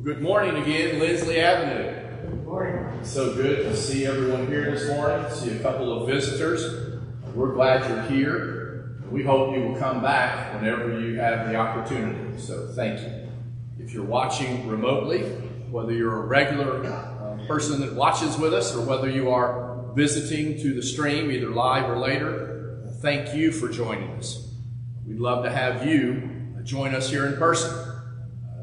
Good 0.00 0.22
morning 0.22 0.56
again, 0.56 0.98
Lindsley 0.98 1.38
Avenue. 1.38 1.92
Good 2.22 2.44
morning. 2.46 3.04
So 3.04 3.34
good 3.34 3.64
to 3.64 3.76
see 3.76 4.06
everyone 4.06 4.46
here 4.46 4.70
this 4.70 4.88
morning. 4.88 5.30
See 5.30 5.50
a 5.50 5.58
couple 5.58 5.92
of 5.92 6.08
visitors. 6.08 6.98
We're 7.34 7.52
glad 7.52 7.88
you're 7.88 8.02
here. 8.04 8.96
We 9.10 9.22
hope 9.22 9.54
you 9.54 9.60
will 9.60 9.76
come 9.76 10.00
back 10.00 10.54
whenever 10.54 10.98
you 10.98 11.20
have 11.20 11.46
the 11.46 11.56
opportunity. 11.56 12.38
So 12.40 12.68
thank 12.74 13.00
you. 13.00 13.28
If 13.78 13.92
you're 13.92 14.06
watching 14.06 14.66
remotely, 14.66 15.24
whether 15.70 15.92
you're 15.92 16.22
a 16.22 16.26
regular 16.26 16.86
uh, 16.86 17.46
person 17.46 17.82
that 17.82 17.92
watches 17.92 18.38
with 18.38 18.54
us 18.54 18.74
or 18.74 18.80
whether 18.86 19.10
you 19.10 19.30
are 19.30 19.92
visiting 19.94 20.56
to 20.62 20.72
the 20.72 20.82
stream, 20.82 21.30
either 21.30 21.50
live 21.50 21.88
or 21.88 21.98
later, 21.98 22.88
thank 23.02 23.34
you 23.34 23.52
for 23.52 23.68
joining 23.68 24.10
us. 24.12 24.54
We'd 25.06 25.20
love 25.20 25.44
to 25.44 25.50
have 25.50 25.86
you 25.86 26.30
join 26.64 26.94
us 26.94 27.10
here 27.10 27.26
in 27.26 27.36
person. 27.36 27.91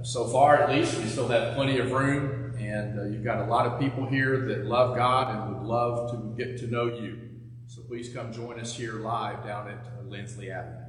So 0.03 0.27
far, 0.27 0.55
at 0.55 0.69
least, 0.69 0.97
we 0.97 1.05
still 1.05 1.27
have 1.27 1.55
plenty 1.55 1.77
of 1.79 1.91
room, 1.91 2.55
and 2.57 2.97
uh, 2.97 3.03
you've 3.03 3.23
got 3.23 3.39
a 3.39 3.49
lot 3.49 3.65
of 3.65 3.79
people 3.79 4.05
here 4.05 4.45
that 4.47 4.65
love 4.65 4.95
God 4.95 5.35
and 5.35 5.55
would 5.55 5.67
love 5.67 6.11
to 6.11 6.35
get 6.37 6.57
to 6.59 6.67
know 6.67 6.85
you. 6.85 7.19
So 7.67 7.81
please 7.81 8.13
come 8.13 8.31
join 8.31 8.59
us 8.59 8.73
here 8.75 8.93
live 8.93 9.43
down 9.43 9.67
at 9.67 9.85
uh, 9.85 10.07
Lindsley 10.07 10.51
Avenue. 10.51 10.85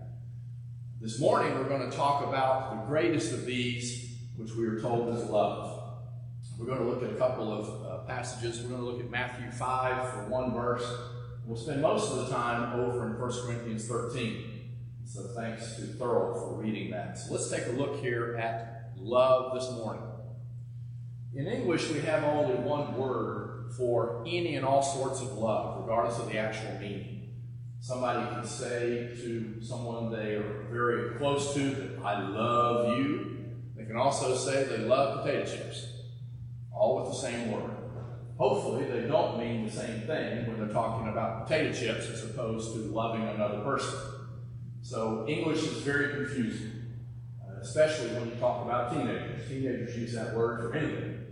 This 1.01 1.19
morning, 1.19 1.55
we're 1.55 1.69
going 1.69 1.91
to 1.91 1.97
talk 1.97 2.27
about 2.27 2.71
the 2.71 2.87
greatest 2.87 3.33
of 3.33 3.47
these, 3.47 4.17
which 4.37 4.53
we 4.53 4.65
are 4.67 4.81
told 4.81 5.15
is 5.17 5.25
love. 5.25 5.95
We're 6.57 6.67
going 6.67 6.79
to 6.79 6.85
look 6.85 7.03
at 7.03 7.11
a 7.11 7.19
couple 7.19 7.53
of 7.53 7.85
uh, 7.85 8.05
passages. 8.05 8.61
We're 8.61 8.69
going 8.69 8.81
to 8.83 8.87
look 8.87 9.01
at 9.01 9.11
Matthew 9.11 9.51
5 9.51 10.13
for 10.13 10.29
one 10.29 10.55
verse. 10.55 10.87
We'll 11.47 11.57
spend 11.57 11.83
most 11.83 12.13
of 12.13 12.19
the 12.19 12.29
time 12.29 12.79
over 12.79 13.07
in 13.07 13.19
1 13.19 13.31
Corinthians 13.45 13.89
13. 13.89 14.45
So 15.05 15.23
thanks 15.35 15.75
to 15.77 15.83
Thurl 15.83 16.35
for 16.35 16.61
reading 16.63 16.91
that. 16.93 17.19
So 17.19 17.33
let's 17.33 17.51
take 17.51 17.67
a 17.67 17.73
look 17.73 18.01
here 18.01 18.37
at 18.37 18.80
love 19.01 19.55
this 19.55 19.71
morning. 19.73 20.03
In 21.35 21.47
English, 21.47 21.91
we 21.91 22.01
have 22.01 22.25
only 22.25 22.57
one 22.57 22.97
word 22.97 23.73
for 23.77 24.23
any 24.27 24.57
and 24.57 24.65
all 24.65 24.83
sorts 24.83 25.21
of 25.21 25.33
love, 25.39 25.81
regardless 25.81 26.19
of 26.19 26.29
the 26.29 26.39
actual 26.39 26.73
meaning. 26.81 27.33
Somebody 27.81 28.35
can 28.35 28.45
say 28.45 29.15
to 29.23 29.63
someone 29.63 30.13
they 30.13 30.35
are 30.35 30.67
very 30.71 31.17
close 31.17 31.55
to 31.55 31.71
that 31.71 31.99
I 32.05 32.29
love 32.29 32.99
you. 32.99 33.55
They 33.77 33.85
can 33.85 33.97
also 33.97 34.37
say 34.37 34.65
they 34.65 34.85
love 34.85 35.25
potato 35.25 35.47
chips, 35.47 35.87
all 36.73 37.01
with 37.01 37.13
the 37.13 37.19
same 37.19 37.53
word. 37.53 37.71
Hopefully, 38.37 38.85
they 38.85 39.07
don't 39.07 39.39
mean 39.39 39.67
the 39.67 39.71
same 39.73 40.03
thing 40.03 40.47
when 40.47 40.59
they're 40.59 40.75
talking 40.75 41.09
about 41.09 41.47
potato 41.47 41.73
chips 41.73 42.09
as 42.09 42.25
opposed 42.25 42.75
to 42.75 42.81
loving 42.81 43.23
another 43.29 43.61
person. 43.61 43.99
So 44.83 45.27
English 45.29 45.63
is 45.63 45.83
very 45.83 46.15
confusing, 46.15 46.80
especially 47.61 48.09
when 48.11 48.31
you 48.31 48.35
talk 48.37 48.65
about 48.65 48.93
teenagers. 48.93 49.49
Teenagers 49.49 49.97
use 49.97 50.13
that 50.15 50.35
word 50.35 50.61
for 50.61 50.77
anything. 50.77 51.27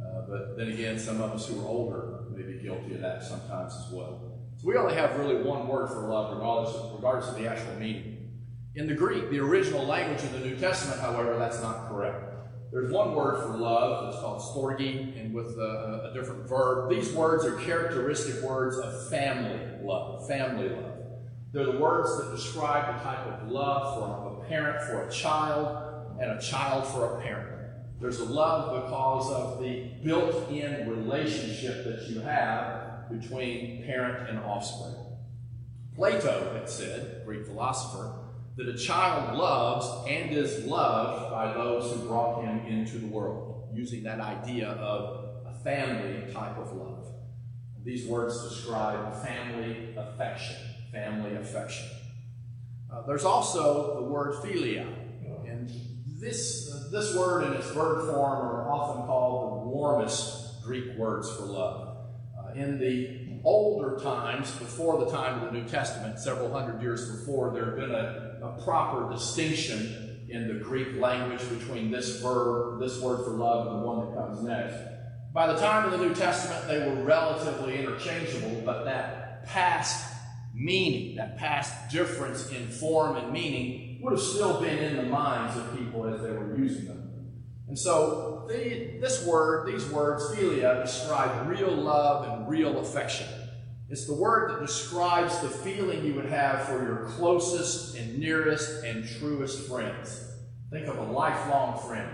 Uh, 0.00 0.22
but 0.28 0.56
then 0.56 0.68
again, 0.68 0.98
some 0.98 1.20
of 1.20 1.32
us 1.32 1.46
who 1.46 1.60
are 1.60 1.68
older 1.68 2.24
may 2.34 2.42
be 2.42 2.58
guilty 2.62 2.94
of 2.94 3.00
that 3.00 3.22
sometimes 3.22 3.74
as 3.74 3.92
well. 3.92 4.38
So 4.56 4.66
we 4.66 4.76
only 4.76 4.94
have 4.94 5.16
really 5.18 5.42
one 5.42 5.68
word 5.68 5.88
for 5.88 6.08
love, 6.08 6.34
regardless 6.34 6.74
of, 6.74 6.94
regardless 6.94 7.28
of 7.28 7.36
the 7.36 7.46
actual 7.46 7.74
meaning. 7.74 8.30
In 8.74 8.86
the 8.86 8.94
Greek, 8.94 9.30
the 9.30 9.40
original 9.40 9.84
language 9.84 10.22
of 10.22 10.32
the 10.32 10.40
New 10.40 10.56
Testament, 10.56 11.00
however, 11.00 11.36
that's 11.36 11.62
not 11.62 11.88
correct. 11.88 12.24
There's 12.70 12.92
one 12.92 13.14
word 13.14 13.42
for 13.42 13.56
love 13.56 14.04
that's 14.04 14.20
called 14.22 14.40
storge, 14.40 15.18
and 15.18 15.32
with 15.32 15.56
a, 15.58 16.10
a 16.10 16.14
different 16.14 16.48
verb. 16.48 16.90
These 16.90 17.12
words 17.12 17.44
are 17.44 17.56
characteristic 17.56 18.42
words 18.42 18.78
of 18.78 19.08
family 19.08 19.58
love, 19.82 20.28
family 20.28 20.68
love. 20.68 20.97
They're 21.50 21.64
the 21.64 21.78
words 21.78 22.18
that 22.18 22.36
describe 22.36 22.94
the 22.94 23.02
type 23.02 23.26
of 23.26 23.50
love 23.50 23.94
for 23.98 24.44
a 24.44 24.48
parent 24.48 24.82
for 24.82 25.08
a 25.08 25.10
child 25.10 26.16
and 26.20 26.30
a 26.30 26.40
child 26.40 26.86
for 26.86 27.16
a 27.16 27.22
parent. 27.22 27.58
There's 28.00 28.20
a 28.20 28.24
love 28.24 28.84
because 28.84 29.32
of 29.32 29.60
the 29.62 29.90
built 30.04 30.50
in 30.50 30.88
relationship 30.88 31.84
that 31.84 32.08
you 32.08 32.20
have 32.20 33.10
between 33.10 33.84
parent 33.84 34.28
and 34.28 34.38
offspring. 34.40 34.94
Plato 35.96 36.52
had 36.52 36.68
said, 36.68 37.22
Greek 37.24 37.46
philosopher, 37.46 38.12
that 38.56 38.68
a 38.68 38.76
child 38.76 39.36
loves 39.36 40.06
and 40.08 40.30
is 40.30 40.66
loved 40.66 41.30
by 41.30 41.52
those 41.54 41.92
who 41.92 42.06
brought 42.06 42.44
him 42.44 42.66
into 42.66 42.98
the 42.98 43.06
world, 43.06 43.70
using 43.72 44.02
that 44.02 44.20
idea 44.20 44.68
of 44.68 45.46
a 45.46 45.58
family 45.64 46.30
type 46.32 46.58
of 46.58 46.72
love. 46.72 47.06
These 47.82 48.06
words 48.06 48.48
describe 48.48 49.14
family 49.24 49.94
affection 49.96 50.56
family 50.92 51.36
affection. 51.36 51.86
Uh, 52.92 53.02
there's 53.06 53.24
also 53.24 53.96
the 53.96 54.02
word 54.02 54.34
philia, 54.36 54.86
and 55.46 55.70
this, 56.20 56.72
uh, 56.72 56.88
this 56.90 57.14
word 57.14 57.44
in 57.44 57.52
its 57.52 57.70
verb 57.70 58.06
form 58.06 58.40
are 58.40 58.70
often 58.70 59.06
called 59.06 59.52
the 59.52 59.68
warmest 59.68 60.62
Greek 60.64 60.96
words 60.96 61.30
for 61.30 61.42
love. 61.42 61.96
Uh, 62.38 62.52
in 62.54 62.78
the 62.78 63.40
older 63.44 64.02
times, 64.02 64.50
before 64.52 64.98
the 65.04 65.10
time 65.10 65.42
of 65.42 65.52
the 65.52 65.58
New 65.58 65.68
Testament, 65.68 66.18
several 66.18 66.52
hundred 66.52 66.82
years 66.82 67.18
before, 67.18 67.52
there 67.52 67.66
had 67.66 67.76
been 67.76 67.90
a, 67.92 68.38
a 68.42 68.62
proper 68.64 69.12
distinction 69.12 70.26
in 70.28 70.48
the 70.48 70.54
Greek 70.54 70.96
language 70.96 71.40
between 71.48 71.90
this 71.90 72.20
verb, 72.20 72.80
this 72.80 73.00
word 73.00 73.24
for 73.24 73.30
love, 73.30 73.68
and 73.68 73.82
the 73.82 73.86
one 73.86 74.00
that 74.00 74.14
comes 74.14 74.42
next. 74.42 74.76
By 75.32 75.46
the 75.46 75.58
time 75.58 75.84
of 75.84 75.98
the 75.98 76.06
New 76.06 76.14
Testament, 76.14 76.66
they 76.66 76.80
were 76.80 77.04
relatively 77.04 77.78
interchangeable, 77.78 78.62
but 78.64 78.84
that 78.84 79.46
past 79.46 80.12
meaning, 80.58 81.16
that 81.16 81.38
past 81.38 81.90
difference 81.90 82.50
in 82.50 82.66
form 82.68 83.16
and 83.16 83.32
meaning, 83.32 84.00
would 84.02 84.12
have 84.12 84.20
still 84.20 84.60
been 84.60 84.78
in 84.78 84.96
the 84.96 85.04
minds 85.04 85.56
of 85.56 85.78
people 85.78 86.04
as 86.06 86.20
they 86.20 86.30
were 86.30 86.56
using 86.56 86.86
them. 86.86 87.04
And 87.68 87.78
so, 87.78 88.44
the, 88.48 88.98
this 89.00 89.24
word, 89.26 89.72
these 89.72 89.88
words, 89.90 90.24
philia, 90.34 90.82
describe 90.82 91.48
real 91.48 91.70
love 91.70 92.26
and 92.28 92.48
real 92.48 92.78
affection. 92.80 93.26
It's 93.90 94.06
the 94.06 94.14
word 94.14 94.50
that 94.50 94.66
describes 94.66 95.38
the 95.40 95.48
feeling 95.48 96.04
you 96.04 96.14
would 96.14 96.26
have 96.26 96.64
for 96.64 96.82
your 96.82 97.06
closest 97.16 97.96
and 97.96 98.18
nearest 98.18 98.84
and 98.84 99.06
truest 99.18 99.68
friends. 99.68 100.24
Think 100.70 100.86
of 100.88 100.98
a 100.98 101.04
lifelong 101.04 101.78
friend, 101.86 102.10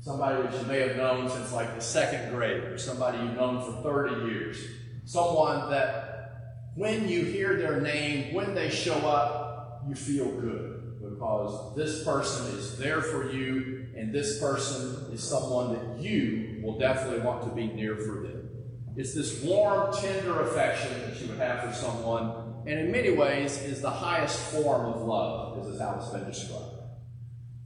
somebody 0.00 0.42
that 0.42 0.60
you 0.60 0.66
may 0.66 0.80
have 0.80 0.96
known 0.96 1.30
since 1.30 1.52
like 1.52 1.74
the 1.74 1.80
second 1.80 2.30
grade, 2.34 2.64
or 2.64 2.76
somebody 2.76 3.18
you've 3.18 3.36
known 3.36 3.64
for 3.64 3.82
30 3.82 4.26
years, 4.26 4.58
someone 5.06 5.70
that 5.70 6.03
when 6.74 7.08
you 7.08 7.24
hear 7.24 7.56
their 7.56 7.80
name, 7.80 8.34
when 8.34 8.54
they 8.54 8.70
show 8.70 8.94
up, 8.94 9.82
you 9.88 9.94
feel 9.94 10.30
good 10.40 11.00
because 11.00 11.76
this 11.76 12.04
person 12.04 12.46
is 12.58 12.78
there 12.78 13.02
for 13.02 13.30
you 13.30 13.86
and 13.96 14.12
this 14.12 14.40
person 14.40 15.12
is 15.12 15.22
someone 15.22 15.74
that 15.74 16.02
you 16.02 16.60
will 16.62 16.78
definitely 16.78 17.20
want 17.20 17.42
to 17.44 17.50
be 17.50 17.66
near 17.68 17.96
for 17.96 18.22
them. 18.22 18.48
It's 18.96 19.14
this 19.14 19.42
warm, 19.42 19.94
tender 19.94 20.40
affection 20.40 20.92
that 21.00 21.20
you 21.20 21.28
would 21.28 21.38
have 21.38 21.64
for 21.64 21.72
someone, 21.74 22.62
and 22.66 22.78
in 22.78 22.92
many 22.92 23.10
ways 23.10 23.62
is 23.62 23.80
the 23.80 23.90
highest 23.90 24.38
form 24.52 24.86
of 24.86 25.02
love, 25.02 25.66
is 25.66 25.80
how 25.80 25.96
it's 25.96 26.08
been 26.10 26.24
described. 26.24 26.74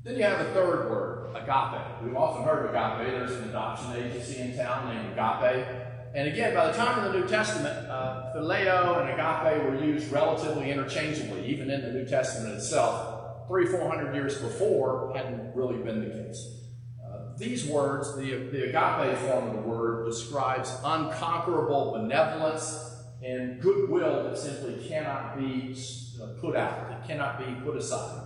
Then 0.05 0.17
you 0.17 0.23
have 0.23 0.41
a 0.41 0.53
third 0.53 0.91
word, 0.91 1.37
agape. 1.37 2.03
We've 2.03 2.17
often 2.17 2.45
heard 2.45 2.67
of 2.67 2.75
agape. 2.75 3.13
There's 3.13 3.33
an 3.43 3.51
adoption 3.51 3.93
agency 3.97 4.41
in 4.41 4.57
town 4.57 4.95
named 4.95 5.13
Agape. 5.13 5.88
And 6.15 6.29
again, 6.29 6.55
by 6.55 6.69
the 6.69 6.73
time 6.73 7.05
of 7.05 7.13
the 7.13 7.21
New 7.21 7.29
Testament, 7.29 7.89
uh, 7.89 8.33
phileo 8.35 9.01
and 9.01 9.11
agape 9.11 9.65
were 9.65 9.85
used 9.85 10.11
relatively 10.11 10.71
interchangeably, 10.71 11.47
even 11.47 11.71
in 11.71 11.83
the 11.83 11.93
New 11.93 12.07
Testament 12.07 12.55
itself. 12.55 13.47
Three, 13.47 13.67
four 13.67 13.89
hundred 13.89 14.15
years 14.15 14.39
before 14.39 15.13
hadn't 15.15 15.55
really 15.55 15.83
been 15.83 16.01
the 16.01 16.11
case. 16.11 16.55
Uh, 17.03 17.37
these 17.37 17.67
words, 17.67 18.17
the, 18.17 18.49
the 18.51 18.65
agape 18.65 19.19
form 19.19 19.49
of 19.49 19.55
the 19.55 19.63
word, 19.63 20.07
describes 20.07 20.71
unconquerable 20.85 21.93
benevolence 21.93 22.97
and 23.23 23.61
goodwill 23.61 24.25
that 24.25 24.39
simply 24.39 24.87
cannot 24.89 25.39
be 25.39 25.77
uh, 26.23 26.27
put 26.41 26.57
out, 26.57 26.89
that 26.89 27.07
cannot 27.07 27.39
be 27.39 27.65
put 27.65 27.77
aside. 27.77 28.23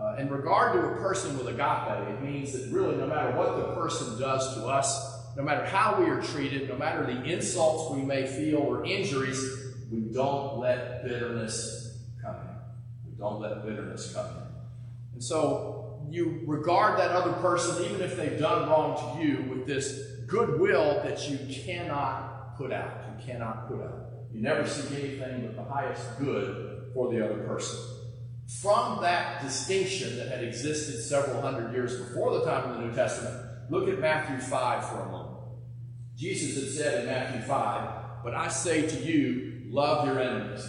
Uh, 0.00 0.16
in 0.18 0.30
regard 0.30 0.72
to 0.72 0.80
a 0.80 0.96
person 0.96 1.36
with 1.36 1.46
agape, 1.48 2.08
it 2.08 2.22
means 2.22 2.52
that 2.52 2.72
really 2.72 2.96
no 2.96 3.06
matter 3.06 3.36
what 3.36 3.56
the 3.56 3.74
person 3.74 4.18
does 4.18 4.54
to 4.54 4.66
us, 4.66 5.11
no 5.36 5.42
matter 5.42 5.64
how 5.64 5.98
we 5.98 6.10
are 6.10 6.20
treated, 6.20 6.68
no 6.68 6.76
matter 6.76 7.06
the 7.06 7.22
insults 7.24 7.94
we 7.96 8.02
may 8.02 8.26
feel 8.26 8.58
or 8.58 8.84
injuries, 8.84 9.42
we 9.90 10.00
don't 10.00 10.58
let 10.58 11.04
bitterness 11.04 11.98
come 12.22 12.36
in. 12.36 13.10
We 13.10 13.18
don't 13.18 13.40
let 13.40 13.64
bitterness 13.64 14.12
come 14.12 14.26
in. 14.26 14.42
And 15.14 15.24
so 15.24 16.00
you 16.10 16.42
regard 16.46 16.98
that 16.98 17.12
other 17.12 17.32
person, 17.34 17.84
even 17.84 18.02
if 18.02 18.16
they've 18.16 18.38
done 18.38 18.68
wrong 18.68 19.16
to 19.16 19.24
you, 19.24 19.42
with 19.48 19.66
this 19.66 20.00
goodwill 20.26 21.02
that 21.02 21.28
you 21.28 21.38
cannot 21.50 22.56
put 22.58 22.72
out. 22.72 23.04
You 23.08 23.26
cannot 23.26 23.68
put 23.68 23.80
out. 23.80 24.08
You 24.34 24.42
never 24.42 24.66
seek 24.66 24.98
anything 24.98 25.46
but 25.46 25.56
the 25.56 25.72
highest 25.72 26.18
good 26.18 26.90
for 26.94 27.12
the 27.12 27.24
other 27.24 27.42
person. 27.44 27.78
From 28.60 29.00
that 29.00 29.42
distinction 29.42 30.16
that 30.18 30.28
had 30.28 30.44
existed 30.44 31.00
several 31.00 31.40
hundred 31.40 31.72
years 31.72 31.96
before 31.96 32.38
the 32.38 32.44
time 32.44 32.70
of 32.70 32.76
the 32.76 32.86
New 32.86 32.94
Testament, 32.94 33.52
Look 33.72 33.88
at 33.88 34.00
Matthew 34.00 34.38
5 34.38 34.88
for 34.88 35.00
a 35.00 35.06
moment. 35.06 35.21
Jesus 36.16 36.62
had 36.62 36.72
said 36.72 37.00
in 37.00 37.06
Matthew 37.06 37.40
5, 37.42 37.90
But 38.24 38.34
I 38.34 38.48
say 38.48 38.86
to 38.86 38.98
you, 39.02 39.62
love 39.66 40.06
your 40.06 40.20
enemies. 40.20 40.66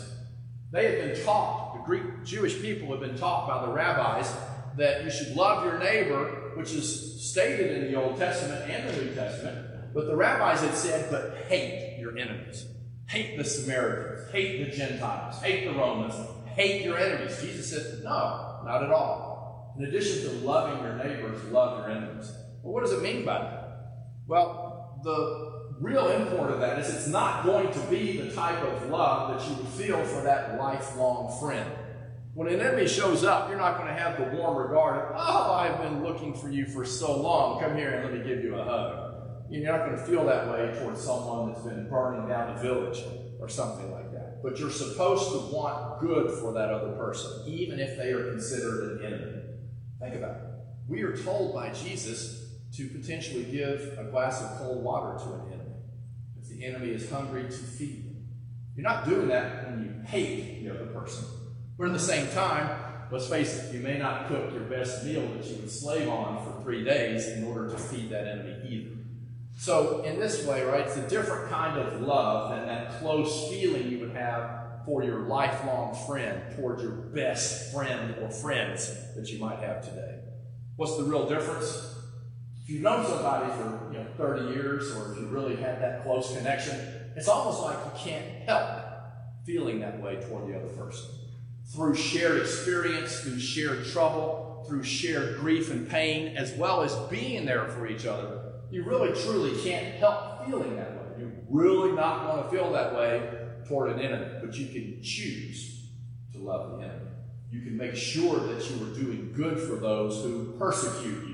They 0.71 0.85
had 0.85 1.13
been 1.13 1.25
taught, 1.25 1.75
the 1.75 1.83
Greek 1.83 2.23
Jewish 2.23 2.59
people 2.61 2.89
had 2.89 2.99
been 2.99 3.17
taught 3.17 3.47
by 3.47 3.65
the 3.65 3.71
rabbis, 3.71 4.33
that 4.77 5.03
you 5.03 5.11
should 5.11 5.35
love 5.35 5.65
your 5.65 5.77
neighbor 5.77 6.51
which 6.55 6.71
is 6.71 7.31
stated 7.31 7.83
in 7.83 7.91
the 7.91 8.01
Old 8.01 8.17
Testament 8.17 8.69
and 8.69 8.89
the 8.89 9.03
New 9.03 9.13
Testament, 9.13 9.93
but 9.93 10.05
the 10.05 10.15
rabbis 10.15 10.61
had 10.61 10.73
said, 10.73 11.11
but 11.11 11.45
hate 11.47 11.99
your 11.99 12.17
enemies. 12.17 12.65
Hate 13.07 13.37
the 13.37 13.43
Samaritans, 13.43 14.31
hate 14.31 14.65
the 14.65 14.75
Gentiles, 14.75 15.41
hate 15.41 15.65
the 15.65 15.73
Romans, 15.73 16.15
hate 16.55 16.83
your 16.83 16.97
enemies. 16.97 17.39
Jesus 17.41 17.69
said, 17.69 18.03
no, 18.03 18.61
not 18.65 18.83
at 18.83 18.91
all. 18.91 19.75
In 19.77 19.85
addition 19.85 20.23
to 20.23 20.45
loving 20.45 20.83
your 20.83 20.95
neighbors, 20.95 21.43
love 21.51 21.79
your 21.79 21.95
enemies. 21.95 22.31
Well, 22.61 22.73
what 22.73 22.83
does 22.83 22.93
it 22.93 23.01
mean 23.01 23.25
by 23.25 23.39
that? 23.39 23.63
Well, 24.27 24.82
the 25.03 25.53
real 25.79 26.07
import 26.09 26.51
of 26.51 26.59
that 26.59 26.79
is 26.79 26.89
it's 26.93 27.07
not 27.07 27.43
going 27.43 27.71
to 27.71 27.79
be 27.89 28.17
the 28.17 28.31
type 28.33 28.63
of 28.63 28.89
love 28.89 29.37
that 29.37 29.49
you 29.49 29.55
would 29.57 29.67
feel 29.67 30.03
for 30.05 30.21
that 30.23 30.57
lifelong 30.57 31.39
friend. 31.39 31.69
When 32.33 32.47
an 32.47 32.61
enemy 32.61 32.87
shows 32.87 33.23
up, 33.23 33.49
you're 33.49 33.59
not 33.59 33.77
going 33.77 33.93
to 33.93 33.93
have 33.93 34.17
the 34.17 34.37
warm 34.37 34.57
regard 34.57 34.97
of, 34.97 35.15
oh, 35.15 35.53
I've 35.53 35.79
been 35.81 36.03
looking 36.03 36.33
for 36.33 36.49
you 36.49 36.65
for 36.65 36.83
so 36.83 37.19
long. 37.21 37.59
Come 37.61 37.75
here 37.77 37.91
and 37.91 38.03
let 38.03 38.13
me 38.13 38.27
give 38.27 38.43
you 38.43 38.55
a 38.55 38.63
hug. 38.63 39.13
You're 39.51 39.71
not 39.71 39.85
going 39.85 39.97
to 39.97 40.03
feel 40.03 40.25
that 40.25 40.49
way 40.49 40.73
towards 40.79 41.01
someone 41.01 41.51
that's 41.51 41.63
been 41.63 41.87
burning 41.89 42.27
down 42.27 42.57
a 42.57 42.61
village 42.61 42.99
or 43.39 43.47
something 43.47 43.91
like 43.91 44.11
that. 44.13 44.41
But 44.41 44.57
you're 44.57 44.71
supposed 44.71 45.31
to 45.31 45.55
want 45.55 45.99
good 45.99 46.31
for 46.39 46.53
that 46.53 46.69
other 46.69 46.93
person, 46.93 47.43
even 47.45 47.79
if 47.79 47.97
they 47.97 48.11
are 48.13 48.31
considered 48.31 48.99
an 48.99 49.05
enemy. 49.05 49.41
Think 49.99 50.15
about 50.15 50.37
it. 50.37 50.41
We 50.87 51.03
are 51.03 51.15
told 51.15 51.53
by 51.53 51.71
Jesus 51.71 52.42
to 52.75 52.87
potentially 52.87 53.43
give 53.43 53.97
a 53.99 54.05
glass 54.05 54.41
of 54.41 54.57
cold 54.57 54.83
water 54.83 55.23
to 55.23 55.33
an 55.33 55.53
enemy. 55.53 55.75
If 56.41 56.49
the 56.49 56.65
enemy 56.65 56.89
is 56.89 57.09
hungry, 57.09 57.43
to 57.43 57.49
feed 57.51 58.05
them. 58.05 58.27
You're 58.75 58.83
not 58.83 59.05
doing 59.05 59.27
that 59.27 59.69
when 59.69 59.83
you 59.83 60.07
hate 60.07 60.63
the 60.63 60.71
other 60.71 60.87
person. 60.87 61.25
But 61.77 61.87
at 61.87 61.93
the 61.93 61.99
same 61.99 62.27
time, 62.31 63.07
let's 63.11 63.27
face 63.27 63.55
it, 63.57 63.73
you 63.73 63.79
may 63.79 63.99
not 63.99 64.27
cook 64.27 64.51
your 64.51 64.63
best 64.63 65.05
meal 65.05 65.21
that 65.21 65.45
you 65.45 65.57
would 65.57 65.71
slave 65.71 66.09
on 66.09 66.43
for 66.43 66.63
three 66.63 66.83
days 66.83 67.27
in 67.27 67.43
order 67.43 67.69
to 67.69 67.77
feed 67.77 68.09
that 68.09 68.27
enemy 68.27 68.67
either. 68.67 68.95
So, 69.57 70.01
in 70.01 70.19
this 70.19 70.45
way, 70.45 70.63
right, 70.63 70.81
it's 70.81 70.97
a 70.97 71.07
different 71.07 71.51
kind 71.51 71.79
of 71.79 72.01
love 72.01 72.49
than 72.51 72.65
that 72.65 72.99
close 72.99 73.49
feeling 73.49 73.89
you 73.89 73.99
would 73.99 74.15
have 74.15 74.63
for 74.85 75.03
your 75.03 75.21
lifelong 75.27 75.95
friend 76.07 76.41
towards 76.55 76.81
your 76.81 76.91
best 76.91 77.71
friend 77.71 78.15
or 78.19 78.29
friends 78.29 78.91
that 79.15 79.29
you 79.29 79.39
might 79.39 79.59
have 79.59 79.87
today. 79.87 80.19
What's 80.75 80.97
the 80.97 81.03
real 81.03 81.29
difference? 81.29 81.93
If 82.63 82.69
you've 82.69 82.81
known 82.81 83.05
somebody 83.05 83.51
for 83.51 83.91
you 83.91 83.99
know 83.99 84.05
30 84.17 84.53
years, 84.53 84.95
or 84.95 85.11
if 85.11 85.19
you 85.19 85.27
really 85.27 85.57
had 85.57 85.81
that 85.81 86.03
close 86.03 86.33
connection, 86.35 86.79
it's 87.15 87.27
almost 87.27 87.61
like 87.61 87.75
you 87.75 88.11
can't 88.11 88.25
help 88.47 88.83
feeling 89.45 89.81
that 89.81 90.01
way 90.01 90.15
toward 90.15 90.47
the 90.47 90.57
other 90.57 90.69
person. 90.69 91.09
Through 91.75 91.95
shared 91.95 92.39
experience, 92.39 93.19
through 93.19 93.39
shared 93.39 93.85
trouble, 93.85 94.65
through 94.67 94.83
shared 94.83 95.39
grief 95.39 95.71
and 95.71 95.89
pain, 95.89 96.37
as 96.37 96.53
well 96.53 96.83
as 96.83 96.95
being 97.09 97.45
there 97.45 97.67
for 97.67 97.85
each 97.85 98.05
other, 98.05 98.53
you 98.71 98.83
really 98.83 99.13
truly 99.21 99.61
can't 99.61 99.95
help 99.95 100.45
feeling 100.45 100.77
that 100.77 100.91
way. 100.93 101.19
You 101.19 101.31
really 101.49 101.91
not 101.91 102.27
want 102.27 102.49
to 102.49 102.55
feel 102.55 102.71
that 102.71 102.95
way 102.95 103.29
toward 103.67 103.91
an 103.91 103.99
enemy, 103.99 104.39
but 104.41 104.55
you 104.55 104.67
can 104.67 105.01
choose 105.03 105.89
to 106.31 106.39
love 106.39 106.71
the 106.71 106.85
enemy. 106.85 107.11
You 107.51 107.61
can 107.61 107.77
make 107.77 107.95
sure 107.95 108.39
that 108.39 108.69
you 108.69 108.83
are 108.85 108.95
doing 108.95 109.33
good 109.35 109.59
for 109.59 109.75
those 109.75 110.23
who 110.23 110.53
persecute 110.57 111.27
you, 111.27 111.32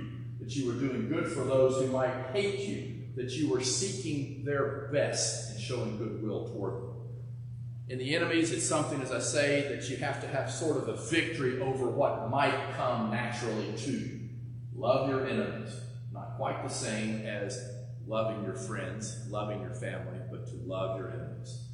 that 0.50 0.56
you 0.56 0.66
were 0.66 0.80
doing 0.80 1.08
good 1.08 1.28
for 1.28 1.44
those 1.44 1.76
who 1.76 1.92
might 1.92 2.32
hate 2.34 2.60
you, 2.60 3.04
that 3.16 3.30
you 3.34 3.52
were 3.52 3.62
seeking 3.62 4.44
their 4.44 4.90
best 4.92 5.52
and 5.52 5.62
showing 5.62 5.96
goodwill 5.98 6.48
toward 6.48 6.74
them. 6.74 6.96
In 7.88 8.00
the 8.00 8.16
enemies, 8.16 8.52
it's 8.52 8.68
something, 8.68 9.00
as 9.00 9.12
I 9.12 9.20
say, 9.20 9.68
that 9.70 9.88
you 9.92 9.98
have 9.98 10.20
to 10.22 10.28
have 10.28 10.50
sort 10.50 10.78
of 10.78 10.88
a 10.88 10.96
victory 10.96 11.62
over 11.62 11.88
what 11.88 12.32
might 12.32 12.74
come 12.76 13.12
naturally 13.12 13.74
to 13.78 13.92
you. 13.92 14.20
Love 14.76 15.08
your 15.08 15.28
enemies 15.28 15.72
not 16.12 16.36
quite 16.36 16.64
the 16.64 16.74
same 16.74 17.26
as 17.28 17.64
loving 18.08 18.44
your 18.44 18.56
friends, 18.56 19.28
loving 19.30 19.62
your 19.62 19.76
family, 19.76 20.20
but 20.32 20.48
to 20.48 20.56
love 20.66 20.98
your 20.98 21.12
enemies. 21.12 21.68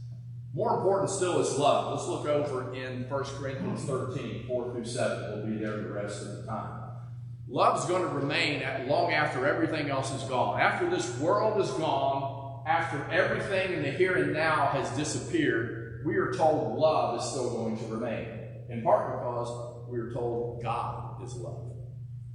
More 0.54 0.78
important 0.78 1.10
still 1.10 1.40
is 1.40 1.58
love. 1.58 1.94
Let's 1.94 2.08
look 2.08 2.28
over 2.28 2.74
in 2.74 3.10
1 3.10 3.24
Corinthians 3.24 3.86
13, 3.86 4.46
4 4.48 4.72
through 4.74 4.86
7. 4.86 5.32
We'll 5.32 5.46
be 5.48 5.64
there 5.64 5.78
the 5.78 5.92
rest 5.92 6.22
of 6.22 6.36
the 6.36 6.44
time. 6.44 6.75
Love 7.48 7.80
is 7.80 7.86
going 7.86 8.02
to 8.02 8.10
remain 8.10 8.64
long 8.88 9.14
after 9.14 9.46
everything 9.46 9.90
else 9.90 10.12
is 10.14 10.24
gone. 10.24 10.60
After 10.60 10.90
this 10.90 11.18
world 11.20 11.62
is 11.62 11.70
gone, 11.72 12.64
after 12.66 13.06
everything 13.12 13.74
in 13.74 13.84
the 13.84 13.92
here 13.92 14.16
and 14.16 14.34
now 14.34 14.68
has 14.68 14.90
disappeared, 14.98 16.04
we 16.06 16.18
are 16.18 16.34
told 16.34 16.78
love 16.78 17.20
is 17.20 17.30
still 17.30 17.52
going 17.52 17.78
to 17.78 17.86
remain. 17.86 18.28
In 18.70 18.82
part 18.82 19.20
because 19.20 19.88
we 19.88 20.00
are 20.00 20.12
told 20.12 20.64
God 20.64 21.24
is 21.24 21.36
love. 21.36 21.72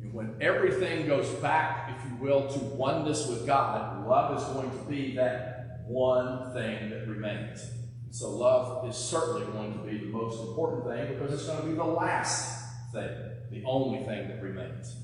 And 0.00 0.14
when 0.14 0.36
everything 0.40 1.06
goes 1.06 1.28
back, 1.40 1.90
if 1.90 2.10
you 2.10 2.16
will, 2.16 2.48
to 2.48 2.58
oneness 2.58 3.26
with 3.26 3.46
God, 3.46 4.06
love 4.06 4.38
is 4.38 4.44
going 4.44 4.70
to 4.70 4.84
be 4.90 5.16
that 5.16 5.80
one 5.86 6.52
thing 6.54 6.90
that 6.90 7.08
remains. 7.08 7.68
And 8.04 8.14
so 8.14 8.30
love 8.30 8.88
is 8.88 8.96
certainly 8.96 9.46
going 9.52 9.72
to 9.72 9.78
be 9.80 9.98
the 9.98 10.06
most 10.06 10.40
important 10.40 10.84
thing 10.84 11.14
because 11.14 11.32
it's 11.32 11.46
going 11.46 11.60
to 11.60 11.66
be 11.66 11.74
the 11.74 11.84
last 11.84 12.64
thing, 12.92 13.10
the 13.50 13.62
only 13.64 13.98
thing 14.04 14.28
that 14.28 14.42
remains. 14.42 14.96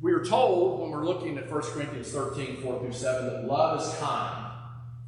We 0.00 0.12
are 0.12 0.24
told 0.24 0.80
when 0.80 0.90
we're 0.90 1.06
looking 1.06 1.38
at 1.38 1.50
1 1.50 1.62
Corinthians 1.62 2.12
13, 2.12 2.62
4 2.62 2.80
through 2.80 2.92
7, 2.92 3.26
that 3.26 3.44
love 3.46 3.80
is 3.80 3.94
kind. 3.98 4.46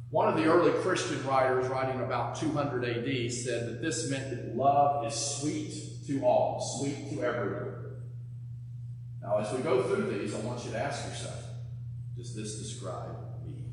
One 0.09 0.27
of 0.27 0.35
the 0.35 0.45
early 0.45 0.71
Christian 0.81 1.23
writers, 1.27 1.67
writing 1.67 2.01
about 2.01 2.35
200 2.35 2.83
AD, 2.83 3.31
said 3.31 3.69
that 3.69 3.81
this 3.81 4.09
meant 4.09 4.31
that 4.31 4.55
love 4.55 5.05
is 5.05 5.13
sweet 5.13 5.73
to 6.07 6.23
all, 6.25 6.79
sweet 6.79 7.11
to 7.11 7.23
everyone. 7.23 7.75
Now, 9.21 9.37
as 9.37 9.53
we 9.53 9.61
go 9.61 9.83
through 9.83 10.09
these, 10.17 10.33
I 10.33 10.39
want 10.39 10.65
you 10.65 10.71
to 10.71 10.79
ask 10.79 11.07
yourself 11.07 11.43
Does 12.17 12.35
this 12.35 12.57
describe 12.57 13.15
me? 13.45 13.65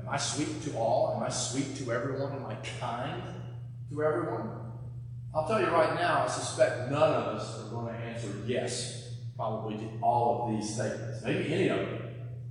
Am 0.00 0.08
I 0.08 0.16
sweet 0.16 0.60
to 0.64 0.76
all? 0.76 1.14
Am 1.16 1.22
I 1.22 1.28
sweet 1.28 1.76
to 1.76 1.92
everyone? 1.92 2.32
Am 2.32 2.46
I 2.46 2.56
kind 2.80 3.22
to 3.90 4.02
everyone? 4.02 4.57
I'll 5.34 5.46
tell 5.46 5.60
you 5.60 5.66
right 5.66 5.94
now, 5.94 6.24
I 6.24 6.28
suspect 6.28 6.90
none 6.90 7.12
of 7.12 7.36
us 7.36 7.60
are 7.60 7.70
going 7.70 7.94
to 7.94 8.00
answer 8.00 8.28
yes, 8.46 9.14
probably 9.36 9.76
to 9.76 9.88
all 10.00 10.48
of 10.48 10.56
these 10.56 10.74
statements. 10.74 11.22
Maybe 11.22 11.52
any 11.52 11.68
of 11.68 11.78
them. 11.78 12.02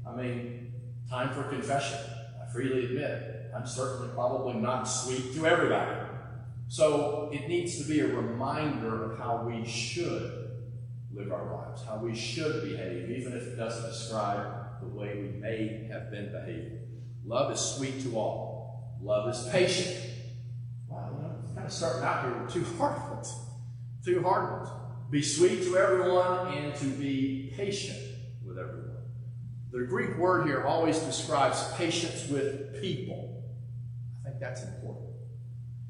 I 0.08 0.16
mean, 0.16 0.72
time 1.10 1.34
for 1.34 1.44
confession. 1.44 1.98
I 2.42 2.52
freely 2.52 2.86
admit, 2.86 3.52
I'm 3.56 3.66
certainly 3.66 4.10
probably 4.14 4.54
not 4.54 4.84
sweet 4.84 5.34
to 5.34 5.48
everybody. 5.48 6.08
So 6.68 7.30
it 7.34 7.48
needs 7.48 7.78
to 7.82 7.88
be 7.88 8.02
a 8.02 8.08
reminder 8.08 9.12
of 9.12 9.18
how 9.18 9.44
we 9.44 9.66
should 9.66 10.52
live 11.14 11.32
our 11.32 11.52
lives, 11.52 11.84
how 11.84 11.98
we 11.98 12.14
should 12.14 12.64
behave, 12.64 13.10
even 13.10 13.34
if 13.34 13.44
it 13.44 13.56
doesn't 13.56 13.90
describe 13.90 14.82
the 14.82 14.88
way 14.88 15.16
we 15.16 15.40
may 15.40 15.88
have 15.92 16.12
been 16.12 16.32
behaving. 16.32 16.80
Love 17.26 17.52
is 17.52 17.60
sweet 17.60 18.02
to 18.04 18.18
all. 18.18 18.98
Love 19.02 19.30
is 19.30 19.48
patient. 19.50 20.17
Of 21.68 21.74
starting 21.74 22.04
out 22.06 22.24
here 22.24 22.42
with 22.42 22.54
two 22.54 22.64
hard 22.78 23.12
ones. 23.12 23.38
Two 24.06 24.24
hard 24.24 24.54
ones. 24.54 24.70
Be 25.12 25.22
sweet 25.22 25.64
to 25.64 25.78
everyone 25.78 26.54
and 26.54 26.74
to 26.76 26.86
be 26.86 27.52
patient 27.58 28.00
with 28.46 28.58
everyone. 28.58 29.04
The 29.74 29.80
Greek 29.80 30.18
word 30.18 30.48
here 30.48 30.64
always 30.64 30.98
describes 31.00 31.62
patience 31.74 32.30
with 32.30 32.80
people. 32.80 33.44
I 34.26 34.30
think 34.30 34.40
that's 34.40 34.64
important. 34.64 35.10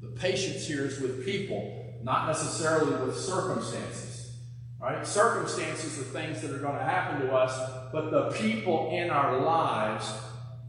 The 0.00 0.08
patience 0.08 0.66
here 0.66 0.84
is 0.84 0.98
with 0.98 1.24
people, 1.24 1.94
not 2.02 2.26
necessarily 2.26 3.06
with 3.06 3.16
circumstances. 3.16 4.36
Right? 4.80 5.06
Circumstances 5.06 5.96
are 6.00 6.02
things 6.02 6.42
that 6.42 6.50
are 6.50 6.58
going 6.58 6.76
to 6.76 6.84
happen 6.84 7.24
to 7.24 7.32
us, 7.32 7.56
but 7.92 8.10
the 8.10 8.30
people 8.32 8.90
in 8.90 9.10
our 9.10 9.40
lives, 9.42 10.12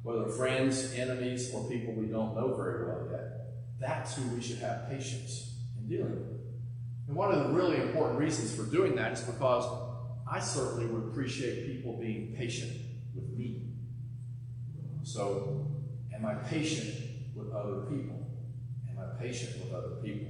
whether 0.03 0.27
friends, 0.27 0.93
enemies, 0.93 1.51
or 1.51 1.67
people 1.67 1.95
we 1.95 2.05
don't 2.05 2.35
know 2.35 2.53
very 2.53 2.85
well 2.85 3.08
that's 3.79 4.15
who 4.15 4.35
we 4.35 4.41
should 4.41 4.59
have 4.59 4.89
patience 4.89 5.55
in 5.77 5.87
dealing 5.87 6.11
with. 6.11 6.39
And 7.07 7.15
one 7.15 7.31
of 7.31 7.47
the 7.47 7.53
really 7.53 7.77
important 7.81 8.19
reasons 8.19 8.55
for 8.55 8.63
doing 8.63 8.95
that 8.95 9.13
is 9.13 9.21
because 9.21 9.65
I 10.31 10.39
certainly 10.39 10.85
would 10.85 11.11
appreciate 11.11 11.65
people 11.65 11.97
being 11.97 12.35
patient 12.37 12.73
with 13.15 13.29
me. 13.37 13.63
So, 15.03 15.65
am 16.13 16.25
I 16.25 16.35
patient 16.35 16.93
with 17.35 17.51
other 17.51 17.81
people? 17.89 18.27
Am 18.89 18.99
I 18.99 19.21
patient 19.21 19.63
with 19.63 19.73
other 19.73 19.95
people? 20.03 20.29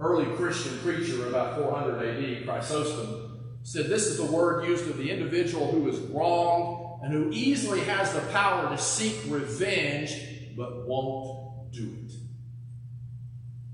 early 0.00 0.26
Christian 0.36 0.78
preacher 0.78 1.28
about 1.28 1.56
400 1.56 2.02
AD, 2.02 2.44
Chrysostom, 2.44 3.56
said 3.62 3.86
this 3.86 4.06
is 4.06 4.18
the 4.18 4.26
word 4.26 4.66
used 4.66 4.88
of 4.88 4.98
the 4.98 5.10
individual 5.10 5.70
who 5.70 5.88
is 5.88 5.98
wronged 6.10 7.02
and 7.02 7.12
who 7.12 7.30
easily 7.32 7.80
has 7.80 8.12
the 8.12 8.20
power 8.32 8.68
to 8.68 8.78
seek 8.78 9.16
revenge 9.28 10.14
but 10.56 10.86
won't 10.86 11.72
do 11.72 11.96
it. 12.04 12.05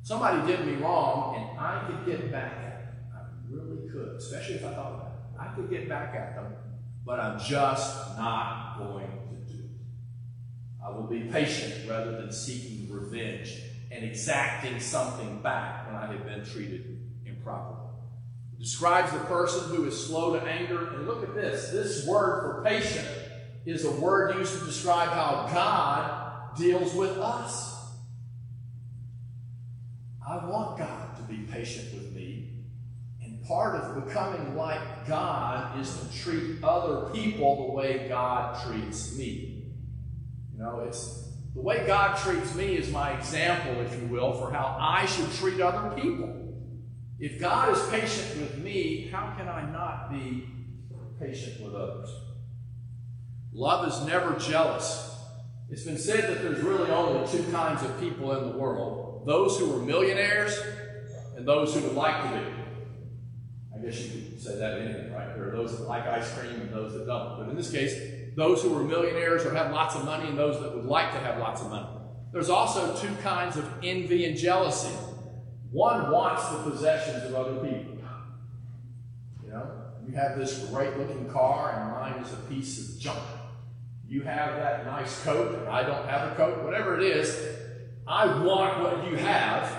Somebody 0.02 0.46
did 0.46 0.66
me 0.66 0.74
wrong 0.74 1.36
and 1.36 1.60
I 1.60 1.84
could 1.86 2.04
get 2.04 2.32
back 2.32 2.52
at 2.52 2.84
them. 2.84 2.94
I 3.14 3.20
really 3.48 3.88
could, 3.88 4.16
especially 4.16 4.56
if 4.56 4.64
I 4.66 4.74
thought 4.74 4.94
about 4.94 5.12
it. 5.12 5.40
I 5.40 5.54
could 5.54 5.70
get 5.70 5.88
back 5.88 6.14
at 6.14 6.34
them, 6.34 6.54
but 7.06 7.20
I'm 7.20 7.38
just 7.38 8.16
not 8.16 8.78
going 8.78 9.06
to 9.06 9.52
do 9.52 9.60
it. 9.60 9.70
I 10.84 10.90
will 10.90 11.06
be 11.06 11.20
patient 11.20 11.88
rather 11.88 12.20
than 12.20 12.32
seeking 12.32 12.92
revenge 12.92 13.60
and 13.92 14.04
exacting 14.04 14.80
something 14.80 15.40
back 15.40 15.86
when 15.86 15.96
I 15.96 16.12
have 16.12 16.24
been 16.24 16.44
treated 16.44 16.98
improperly. 17.24 17.78
describes 18.58 19.12
the 19.12 19.18
person 19.20 19.74
who 19.74 19.84
is 19.84 20.06
slow 20.06 20.38
to 20.38 20.46
anger. 20.46 20.94
And 20.94 21.06
look 21.06 21.22
at 21.22 21.34
this 21.34 21.70
this 21.70 22.06
word 22.06 22.42
for 22.42 22.64
patient 22.64 23.06
is 23.66 23.84
a 23.84 23.90
word 23.92 24.36
used 24.36 24.58
to 24.58 24.64
describe 24.64 25.10
how 25.10 25.48
God 25.52 26.56
deals 26.56 26.92
with 26.94 27.18
us. 27.18 27.71
I 30.32 30.46
want 30.46 30.78
God 30.78 31.14
to 31.16 31.22
be 31.24 31.42
patient 31.42 31.92
with 31.92 32.10
me. 32.14 32.48
And 33.22 33.44
part 33.44 33.76
of 33.76 34.06
becoming 34.06 34.56
like 34.56 35.06
God 35.06 35.78
is 35.78 35.94
to 35.98 36.18
treat 36.18 36.64
other 36.64 37.10
people 37.10 37.66
the 37.66 37.72
way 37.74 38.08
God 38.08 38.58
treats 38.64 39.14
me. 39.18 39.66
You 40.54 40.62
know, 40.62 40.84
it's 40.86 41.28
the 41.54 41.60
way 41.60 41.86
God 41.86 42.16
treats 42.16 42.54
me 42.54 42.76
is 42.76 42.90
my 42.90 43.10
example, 43.18 43.82
if 43.82 44.00
you 44.00 44.08
will, 44.08 44.32
for 44.32 44.50
how 44.50 44.74
I 44.80 45.04
should 45.04 45.30
treat 45.32 45.60
other 45.60 45.94
people. 46.00 46.54
If 47.18 47.38
God 47.38 47.76
is 47.76 47.88
patient 47.88 48.40
with 48.40 48.56
me, 48.56 49.08
how 49.12 49.34
can 49.36 49.48
I 49.48 49.70
not 49.70 50.10
be 50.10 50.48
patient 51.20 51.60
with 51.62 51.74
others? 51.74 52.08
Love 53.52 53.86
is 53.86 54.06
never 54.06 54.34
jealous. 54.38 55.11
It's 55.72 55.84
been 55.84 55.96
said 55.96 56.28
that 56.28 56.42
there's 56.42 56.60
really 56.60 56.90
only 56.90 57.26
two 57.26 57.50
kinds 57.50 57.82
of 57.82 57.98
people 57.98 58.36
in 58.36 58.52
the 58.52 58.58
world 58.58 59.24
those 59.24 59.58
who 59.58 59.74
are 59.74 59.78
millionaires 59.78 60.60
and 61.36 61.48
those 61.48 61.74
who 61.74 61.80
would 61.80 61.94
like 61.94 62.22
to 62.24 62.28
be. 62.28 62.44
I 63.74 63.78
guess 63.82 64.00
you 64.00 64.22
could 64.22 64.40
say 64.42 64.56
that 64.58 64.80
anyway, 64.80 65.10
right? 65.14 65.34
There 65.34 65.48
are 65.48 65.56
those 65.56 65.78
that 65.78 65.88
like 65.88 66.06
ice 66.06 66.30
cream 66.34 66.60
and 66.60 66.74
those 66.74 66.92
that 66.92 67.06
don't. 67.06 67.38
But 67.38 67.48
in 67.48 67.56
this 67.56 67.70
case, 67.70 67.94
those 68.36 68.62
who 68.62 68.76
are 68.76 68.82
millionaires 68.82 69.46
or 69.46 69.54
have 69.54 69.72
lots 69.72 69.94
of 69.94 70.04
money 70.04 70.28
and 70.28 70.36
those 70.36 70.60
that 70.60 70.74
would 70.74 70.84
like 70.84 71.12
to 71.12 71.18
have 71.18 71.38
lots 71.38 71.62
of 71.62 71.70
money. 71.70 71.86
There's 72.32 72.50
also 72.50 72.94
two 72.96 73.14
kinds 73.22 73.56
of 73.56 73.66
envy 73.82 74.26
and 74.26 74.36
jealousy. 74.36 74.94
One 75.70 76.10
wants 76.10 76.48
the 76.48 76.70
possessions 76.70 77.24
of 77.24 77.34
other 77.34 77.54
people. 77.54 77.96
You 79.44 79.50
know, 79.50 79.70
you 80.06 80.14
have 80.16 80.36
this 80.36 80.66
great 80.66 80.98
looking 80.98 81.30
car 81.30 81.72
and 81.72 81.92
mine 81.92 82.22
is 82.22 82.32
a 82.32 82.42
piece 82.48 82.78
of 82.78 83.00
junk. 83.00 83.22
You 84.12 84.20
have 84.24 84.56
that 84.56 84.84
nice 84.84 85.24
coat 85.24 85.58
and 85.58 85.68
I 85.70 85.84
don't 85.84 86.06
have 86.06 86.32
a 86.32 86.34
coat, 86.34 86.62
whatever 86.62 87.00
it 87.00 87.02
is, 87.02 87.34
I 88.06 88.26
want 88.44 88.82
what 88.82 89.10
you 89.10 89.16
have. 89.16 89.74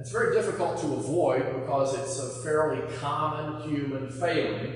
It's 0.00 0.10
very 0.10 0.34
difficult 0.34 0.80
to 0.80 0.94
avoid 0.94 1.60
because 1.60 1.94
it's 1.94 2.18
a 2.18 2.42
fairly 2.42 2.82
common 2.96 3.70
human 3.70 4.10
failing 4.10 4.72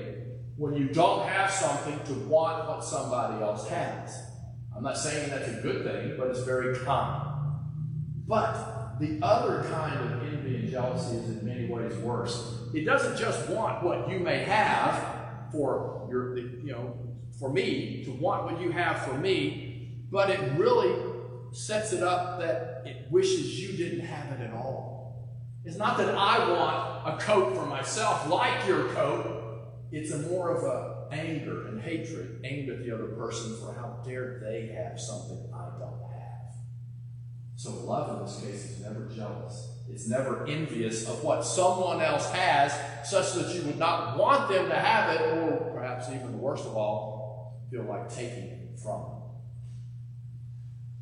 when 0.55 0.73
you 0.73 0.87
don't 0.87 1.27
have 1.27 1.51
something 1.51 1.99
to 2.05 2.13
want 2.29 2.69
what 2.69 2.81
somebody 2.81 3.43
else 3.43 3.67
has. 3.67 4.17
I'm 4.73 4.83
not 4.83 4.97
saying 4.97 5.29
that's 5.31 5.49
a 5.49 5.61
good 5.61 5.83
thing, 5.83 6.15
but 6.17 6.29
it's 6.29 6.43
very 6.43 6.73
common. 6.73 7.27
But 8.25 8.99
the 9.01 9.19
other 9.21 9.67
kind 9.69 9.99
of 9.99 10.23
envy 10.23 10.55
and 10.55 10.69
jealousy 10.69 11.17
is 11.17 11.27
in 11.27 11.45
many 11.45 11.67
ways 11.67 11.93
worse. 11.97 12.57
It 12.73 12.85
doesn't 12.85 13.17
just 13.17 13.49
want 13.49 13.83
what 13.83 14.09
you 14.09 14.19
may 14.19 14.45
have 14.45 15.51
for 15.51 16.07
your, 16.09 16.37
you 16.37 16.71
know, 16.71 17.10
for 17.41 17.51
me, 17.51 18.03
to 18.05 18.11
want 18.11 18.45
what 18.45 18.61
you 18.61 18.71
have 18.71 19.01
for 19.01 19.15
me, 19.15 20.05
but 20.11 20.29
it 20.29 20.39
really 20.57 20.95
sets 21.51 21.91
it 21.91 22.03
up 22.03 22.39
that 22.39 22.83
it 22.85 23.11
wishes 23.11 23.59
you 23.59 23.75
didn't 23.75 24.05
have 24.05 24.39
it 24.39 24.43
at 24.43 24.53
all. 24.53 25.27
It's 25.65 25.75
not 25.75 25.97
that 25.97 26.15
I 26.15 26.49
want 26.51 27.19
a 27.19 27.23
coat 27.23 27.55
for 27.55 27.65
myself 27.65 28.29
like 28.29 28.67
your 28.67 28.89
coat, 28.89 29.41
it's 29.91 30.11
a 30.11 30.19
more 30.19 30.55
of 30.55 30.63
a 30.63 31.13
anger 31.13 31.67
and 31.67 31.81
hatred 31.81 32.41
aimed 32.45 32.69
at 32.69 32.83
the 32.85 32.93
other 32.93 33.07
person 33.07 33.57
for 33.57 33.73
how 33.73 34.01
dare 34.05 34.39
they 34.39 34.67
have 34.67 34.99
something 34.99 35.51
I 35.53 35.77
don't 35.79 36.01
have. 36.13 36.53
So 37.55 37.71
love 37.71 38.17
in 38.17 38.25
this 38.25 38.39
case 38.39 38.71
is 38.71 38.81
never 38.81 39.09
jealous. 39.13 39.69
It's 39.89 40.07
never 40.07 40.47
envious 40.47 41.07
of 41.09 41.23
what 41.23 41.43
someone 41.43 42.01
else 42.01 42.31
has, 42.31 42.73
such 43.09 43.33
that 43.33 43.53
you 43.53 43.63
would 43.63 43.77
not 43.77 44.17
want 44.17 44.49
them 44.49 44.69
to 44.69 44.75
have 44.75 45.15
it, 45.15 45.21
or 45.37 45.71
perhaps 45.73 46.07
even 46.09 46.39
worst 46.39 46.65
of 46.65 46.77
all, 46.77 47.10
feel 47.71 47.83
like 47.83 48.13
taking 48.13 48.43
it 48.43 48.79
from. 48.83 49.05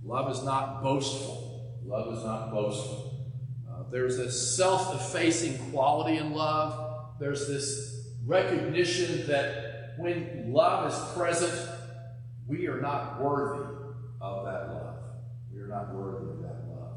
Love 0.06 0.32
is 0.32 0.44
not 0.44 0.84
boastful. 0.84 1.80
Love 1.86 2.16
is 2.16 2.24
not 2.24 2.52
boastful. 2.52 3.28
Uh, 3.70 3.84
there's 3.92 4.18
this 4.18 4.56
self 4.56 4.94
effacing 4.96 5.58
quality 5.72 6.18
in 6.18 6.34
love. 6.34 7.16
There's 7.20 7.48
this 7.48 8.08
recognition 8.26 9.26
that 9.28 9.96
when 9.98 10.54
love 10.54 10.92
is 10.92 11.18
present, 11.18 11.70
we 12.48 12.68
are 12.68 12.80
not 12.80 13.22
worthy 13.22 13.64
of 14.22 14.46
that 14.46 14.70
love. 14.70 14.96
We 15.54 15.62
are 15.62 15.68
not 15.68 15.94
worthy 15.94 16.32
of 16.32 16.42
that 16.44 16.68
love. 16.70 16.94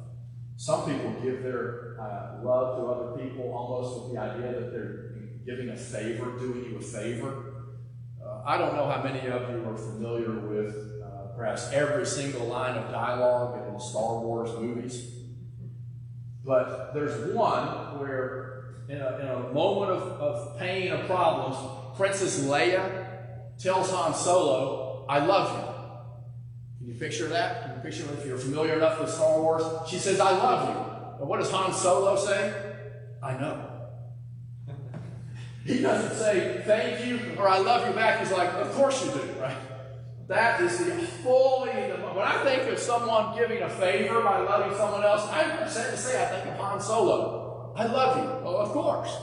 Some 0.56 0.84
people 0.84 1.14
give 1.22 1.42
their 1.42 1.96
uh, 2.00 2.44
love 2.44 2.78
to 2.78 2.86
other 2.86 3.24
people 3.24 3.52
almost 3.52 4.04
with 4.04 4.14
the 4.14 4.20
idea 4.20 4.60
that 4.60 4.70
they're 4.70 5.14
giving 5.44 5.70
a 5.70 5.76
favor, 5.76 6.38
doing 6.38 6.64
you 6.70 6.76
a 6.76 6.80
favor. 6.80 7.51
Uh, 8.24 8.42
I 8.44 8.56
don't 8.58 8.74
know 8.76 8.88
how 8.88 9.02
many 9.02 9.20
of 9.28 9.50
you 9.50 9.64
are 9.68 9.76
familiar 9.76 10.38
with 10.38 11.02
uh, 11.02 11.36
perhaps 11.36 11.70
every 11.72 12.06
single 12.06 12.46
line 12.46 12.76
of 12.76 12.90
dialogue 12.90 13.66
in 13.66 13.72
the 13.72 13.78
Star 13.78 14.20
Wars 14.20 14.50
movies. 14.58 15.12
But 16.44 16.92
there's 16.94 17.34
one 17.34 17.98
where 17.98 18.84
in 18.88 19.00
a, 19.00 19.18
in 19.18 19.28
a 19.28 19.52
moment 19.52 19.92
of, 19.92 20.02
of 20.20 20.58
pain 20.58 20.92
or 20.92 21.04
problems, 21.04 21.56
Princess 21.96 22.40
Leia 22.44 23.06
tells 23.58 23.90
Han 23.90 24.14
Solo, 24.14 25.06
I 25.08 25.24
love 25.24 25.56
you. 25.56 25.72
Can 26.78 26.94
you 26.94 26.98
picture 26.98 27.28
that? 27.28 27.62
Can 27.62 27.76
you 27.76 27.82
picture 27.82 28.12
if 28.18 28.26
you're 28.26 28.38
familiar 28.38 28.74
enough 28.74 29.00
with 29.00 29.10
Star 29.10 29.40
Wars? 29.40 29.64
She 29.88 29.98
says, 29.98 30.20
I 30.20 30.30
love 30.32 30.68
you. 30.68 31.18
But 31.18 31.28
what 31.28 31.38
does 31.38 31.50
Han 31.50 31.72
Solo 31.72 32.16
say? 32.16 32.52
I 33.22 33.34
know. 33.38 33.71
He 35.64 35.80
doesn't 35.80 36.18
say, 36.18 36.62
thank 36.64 37.06
you, 37.06 37.36
or 37.38 37.48
I 37.48 37.58
love 37.58 37.86
you 37.86 37.94
back. 37.94 38.20
He's 38.20 38.32
like, 38.32 38.52
of 38.54 38.72
course 38.72 39.04
you 39.04 39.12
do, 39.12 39.22
right? 39.40 39.56
That 40.28 40.60
is 40.60 40.78
the 40.78 40.92
fully, 41.22 41.70
when 41.70 42.26
I 42.26 42.42
think 42.42 42.70
of 42.72 42.78
someone 42.78 43.36
giving 43.36 43.62
a 43.62 43.68
favor 43.68 44.22
by 44.22 44.40
loving 44.40 44.76
someone 44.76 45.04
else, 45.04 45.28
I'm 45.30 45.68
sad 45.68 45.90
to 45.90 45.96
say 45.96 46.22
I 46.22 46.26
think 46.26 46.46
of 46.54 46.60
Han 46.60 46.80
Solo. 46.80 47.74
I 47.76 47.86
love 47.86 48.16
you. 48.16 48.44
Well, 48.44 48.56
of 48.58 48.70
course. 48.70 49.16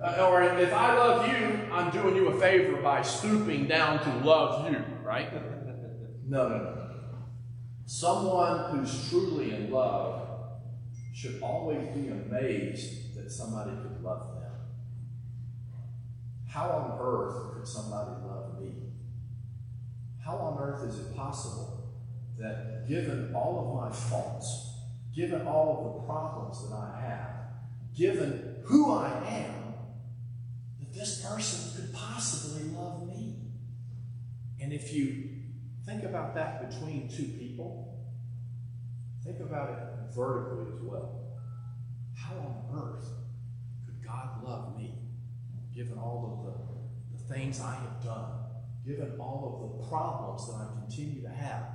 Uh, 0.00 0.28
or 0.28 0.42
if 0.42 0.72
I 0.72 0.94
love 0.94 1.26
you, 1.28 1.72
I'm 1.72 1.90
doing 1.90 2.14
you 2.14 2.28
a 2.28 2.40
favor 2.40 2.80
by 2.80 3.02
stooping 3.02 3.66
down 3.66 4.02
to 4.02 4.26
love 4.26 4.70
you, 4.70 4.78
right? 5.02 5.32
no, 6.28 6.48
no, 6.48 6.58
no. 6.58 6.90
Someone 7.86 8.70
who's 8.70 9.08
truly 9.08 9.54
in 9.54 9.70
love 9.70 10.28
should 11.14 11.40
always 11.42 11.88
be 11.88 12.08
amazed 12.08 13.16
that 13.16 13.30
somebody 13.30 13.70
could 13.70 14.02
love 14.02 14.34
them. 14.34 14.37
How 16.48 16.70
on 16.70 16.98
earth 17.00 17.54
could 17.54 17.66
somebody 17.66 18.10
love 18.26 18.60
me? 18.60 18.72
How 20.24 20.36
on 20.36 20.58
earth 20.58 20.88
is 20.88 20.98
it 20.98 21.14
possible 21.14 21.90
that 22.38 22.88
given 22.88 23.34
all 23.34 23.58
of 23.60 23.90
my 23.90 23.96
faults, 23.96 24.74
given 25.14 25.46
all 25.46 25.78
of 25.78 26.00
the 26.00 26.06
problems 26.06 26.68
that 26.68 26.74
I 26.74 27.00
have, 27.00 27.38
given 27.96 28.56
who 28.64 28.92
I 28.92 29.08
am, 29.28 29.74
that 30.80 30.92
this 30.92 31.24
person 31.24 31.74
could 31.74 31.92
possibly 31.92 32.70
love 32.70 33.06
me. 33.06 33.36
And 34.60 34.72
if 34.72 34.92
you 34.92 35.30
think 35.84 36.04
about 36.04 36.34
that 36.34 36.70
between 36.70 37.08
two 37.08 37.24
people, 37.38 38.06
think 39.24 39.40
about 39.40 39.70
it 39.70 40.14
vertically 40.14 40.72
as 40.74 40.80
well. 40.82 41.38
How 42.14 42.34
on 42.34 42.64
earth 42.74 43.06
could 43.86 44.06
God 44.06 44.44
love 44.44 44.76
me, 44.76 44.94
given 45.78 45.96
all 45.96 46.42
of 46.44 47.16
the, 47.16 47.16
the 47.16 47.34
things 47.34 47.60
I 47.60 47.72
have 47.72 48.02
done, 48.02 48.32
given 48.84 49.14
all 49.20 49.54
of 49.54 49.78
the 49.80 49.88
problems 49.88 50.48
that 50.48 50.54
I 50.54 50.80
continue 50.80 51.22
to 51.22 51.28
have? 51.28 51.66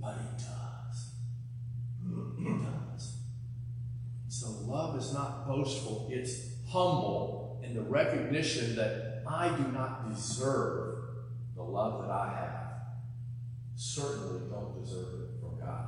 But 0.00 0.14
He 0.14 0.44
does. 0.44 1.10
It 2.38 2.62
does. 2.62 3.16
So 4.28 4.46
love 4.64 4.96
is 4.96 5.12
not 5.12 5.48
boastful, 5.48 6.08
it's 6.12 6.52
humble 6.68 7.60
in 7.64 7.74
the 7.74 7.82
recognition 7.82 8.76
that 8.76 9.24
I 9.26 9.48
do 9.56 9.72
not 9.72 10.08
deserve 10.08 10.98
the 11.56 11.64
love 11.64 12.02
that 12.02 12.12
I 12.12 12.28
have. 12.28 12.70
Certainly 13.74 14.50
don't 14.50 14.80
deserve 14.80 15.20
it 15.20 15.40
from 15.40 15.58
God. 15.58 15.86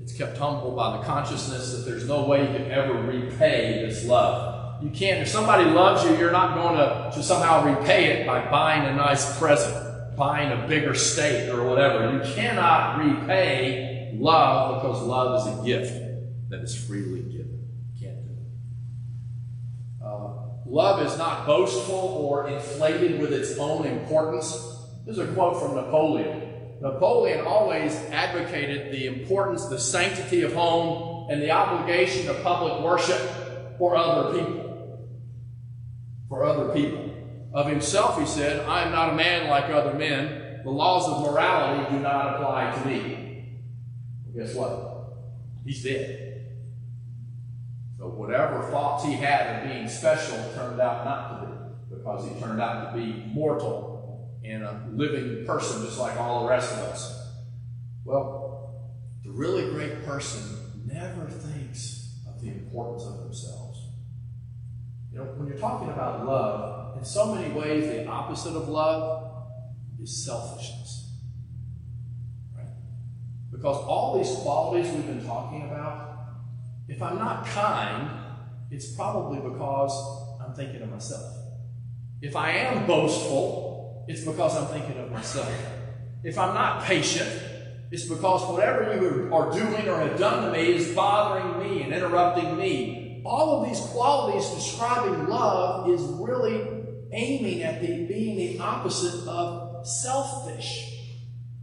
It's 0.00 0.16
kept 0.16 0.38
humble 0.38 0.74
by 0.74 0.96
the 0.96 1.04
consciousness 1.04 1.72
that 1.72 1.90
there's 1.90 2.08
no 2.08 2.24
way 2.24 2.40
you 2.40 2.58
can 2.58 2.70
ever 2.70 2.94
repay 3.02 3.84
this 3.86 4.06
love. 4.06 4.53
You 4.84 4.90
can't, 4.90 5.22
if 5.22 5.28
somebody 5.28 5.64
loves 5.64 6.04
you, 6.04 6.14
you're 6.18 6.30
not 6.30 6.54
going 6.54 6.76
to, 6.76 7.10
to 7.16 7.22
somehow 7.22 7.64
repay 7.64 8.10
it 8.10 8.26
by 8.26 8.50
buying 8.50 8.84
a 8.84 8.94
nice 8.94 9.38
present, 9.38 10.14
buying 10.14 10.52
a 10.52 10.68
bigger 10.68 10.92
steak 10.94 11.48
or 11.48 11.64
whatever. 11.64 12.12
You 12.12 12.34
cannot 12.34 12.98
repay 12.98 14.14
love 14.14 14.82
because 14.82 15.00
love 15.02 15.40
is 15.40 15.58
a 15.58 15.64
gift 15.64 16.50
that 16.50 16.60
is 16.60 16.76
freely 16.76 17.22
given. 17.22 17.66
Can't 17.98 18.26
do 18.26 18.32
it. 20.02 20.04
Uh, 20.04 20.32
love 20.66 21.00
is 21.06 21.16
not 21.16 21.46
boastful 21.46 21.94
or 21.94 22.50
inflated 22.50 23.18
with 23.18 23.32
its 23.32 23.56
own 23.56 23.86
importance. 23.86 24.52
This 25.06 25.16
is 25.16 25.30
a 25.30 25.32
quote 25.32 25.62
from 25.62 25.76
Napoleon. 25.76 26.42
Napoleon 26.82 27.46
always 27.46 27.94
advocated 28.10 28.92
the 28.92 29.06
importance, 29.06 29.64
the 29.64 29.80
sanctity 29.80 30.42
of 30.42 30.52
home, 30.52 31.30
and 31.30 31.40
the 31.40 31.52
obligation 31.52 32.28
of 32.28 32.42
public 32.42 32.82
worship. 32.82 33.18
for 33.78 33.96
other 33.96 34.38
people. 34.38 34.63
For 36.28 36.44
other 36.44 36.72
people. 36.72 37.10
Of 37.52 37.68
himself, 37.68 38.18
he 38.18 38.26
said, 38.26 38.66
I 38.66 38.82
am 38.82 38.92
not 38.92 39.10
a 39.10 39.16
man 39.16 39.48
like 39.48 39.66
other 39.66 39.96
men. 39.96 40.62
The 40.64 40.70
laws 40.70 41.08
of 41.08 41.30
morality 41.30 41.94
do 41.94 42.00
not 42.02 42.34
apply 42.34 42.74
to 42.76 42.88
me. 42.88 43.60
Well, 44.24 44.44
guess 44.44 44.54
what? 44.54 45.14
He's 45.64 45.82
dead. 45.82 46.46
So 47.98 48.08
whatever 48.08 48.62
thoughts 48.70 49.04
he 49.04 49.12
had 49.12 49.62
of 49.62 49.70
being 49.70 49.88
special 49.88 50.36
turned 50.54 50.80
out 50.80 51.04
not 51.04 51.40
to 51.40 51.46
be, 51.46 51.96
because 51.96 52.28
he 52.28 52.40
turned 52.40 52.60
out 52.60 52.92
to 52.92 52.98
be 52.98 53.24
mortal 53.32 53.94
and 54.44 54.62
a 54.62 54.88
living 54.92 55.46
person 55.46 55.82
just 55.84 55.98
like 55.98 56.18
all 56.18 56.42
the 56.42 56.50
rest 56.50 56.72
of 56.72 56.78
us. 56.80 57.30
Well, 58.04 58.90
the 59.24 59.30
really 59.30 59.70
great 59.70 60.04
person 60.04 60.42
never 60.86 61.26
thinks 61.26 62.18
of 62.26 62.42
the 62.42 62.48
importance 62.48 63.04
of 63.04 63.18
themselves. 63.18 63.63
You 65.14 65.20
know, 65.20 65.26
when 65.36 65.46
you're 65.46 65.58
talking 65.58 65.90
about 65.90 66.26
love, 66.26 66.98
in 66.98 67.04
so 67.04 67.32
many 67.32 67.54
ways, 67.54 67.86
the 67.86 68.04
opposite 68.08 68.56
of 68.56 68.68
love 68.68 69.44
is 70.02 70.24
selfishness. 70.24 71.12
Right? 72.56 72.66
Because 73.52 73.76
all 73.76 74.18
these 74.18 74.34
qualities 74.42 74.92
we've 74.92 75.06
been 75.06 75.24
talking 75.24 75.62
about, 75.62 76.18
if 76.88 77.00
I'm 77.00 77.16
not 77.16 77.46
kind, 77.46 78.10
it's 78.72 78.92
probably 78.96 79.38
because 79.38 79.92
I'm 80.44 80.52
thinking 80.52 80.82
of 80.82 80.90
myself. 80.90 81.32
If 82.20 82.34
I 82.34 82.50
am 82.50 82.84
boastful, 82.84 84.04
it's 84.08 84.24
because 84.24 84.56
I'm 84.56 84.66
thinking 84.66 85.00
of 85.00 85.12
myself. 85.12 85.48
If 86.24 86.36
I'm 86.36 86.54
not 86.54 86.82
patient, 86.82 87.30
it's 87.92 88.08
because 88.08 88.50
whatever 88.52 89.00
you 89.00 89.32
are 89.32 89.52
doing 89.52 89.88
or 89.88 90.00
have 90.00 90.18
done 90.18 90.46
to 90.46 90.58
me 90.58 90.74
is 90.74 90.92
bothering 90.92 91.62
me 91.62 91.82
and 91.82 91.94
interrupting 91.94 92.56
me 92.56 93.03
all 93.24 93.60
of 93.60 93.68
these 93.68 93.80
qualities 93.80 94.48
describing 94.50 95.26
love 95.28 95.88
is 95.88 96.02
really 96.02 96.84
aiming 97.12 97.62
at 97.62 97.80
the, 97.80 98.04
being 98.06 98.36
the 98.36 98.58
opposite 98.58 99.26
of 99.28 99.86
selfish. 99.86 100.90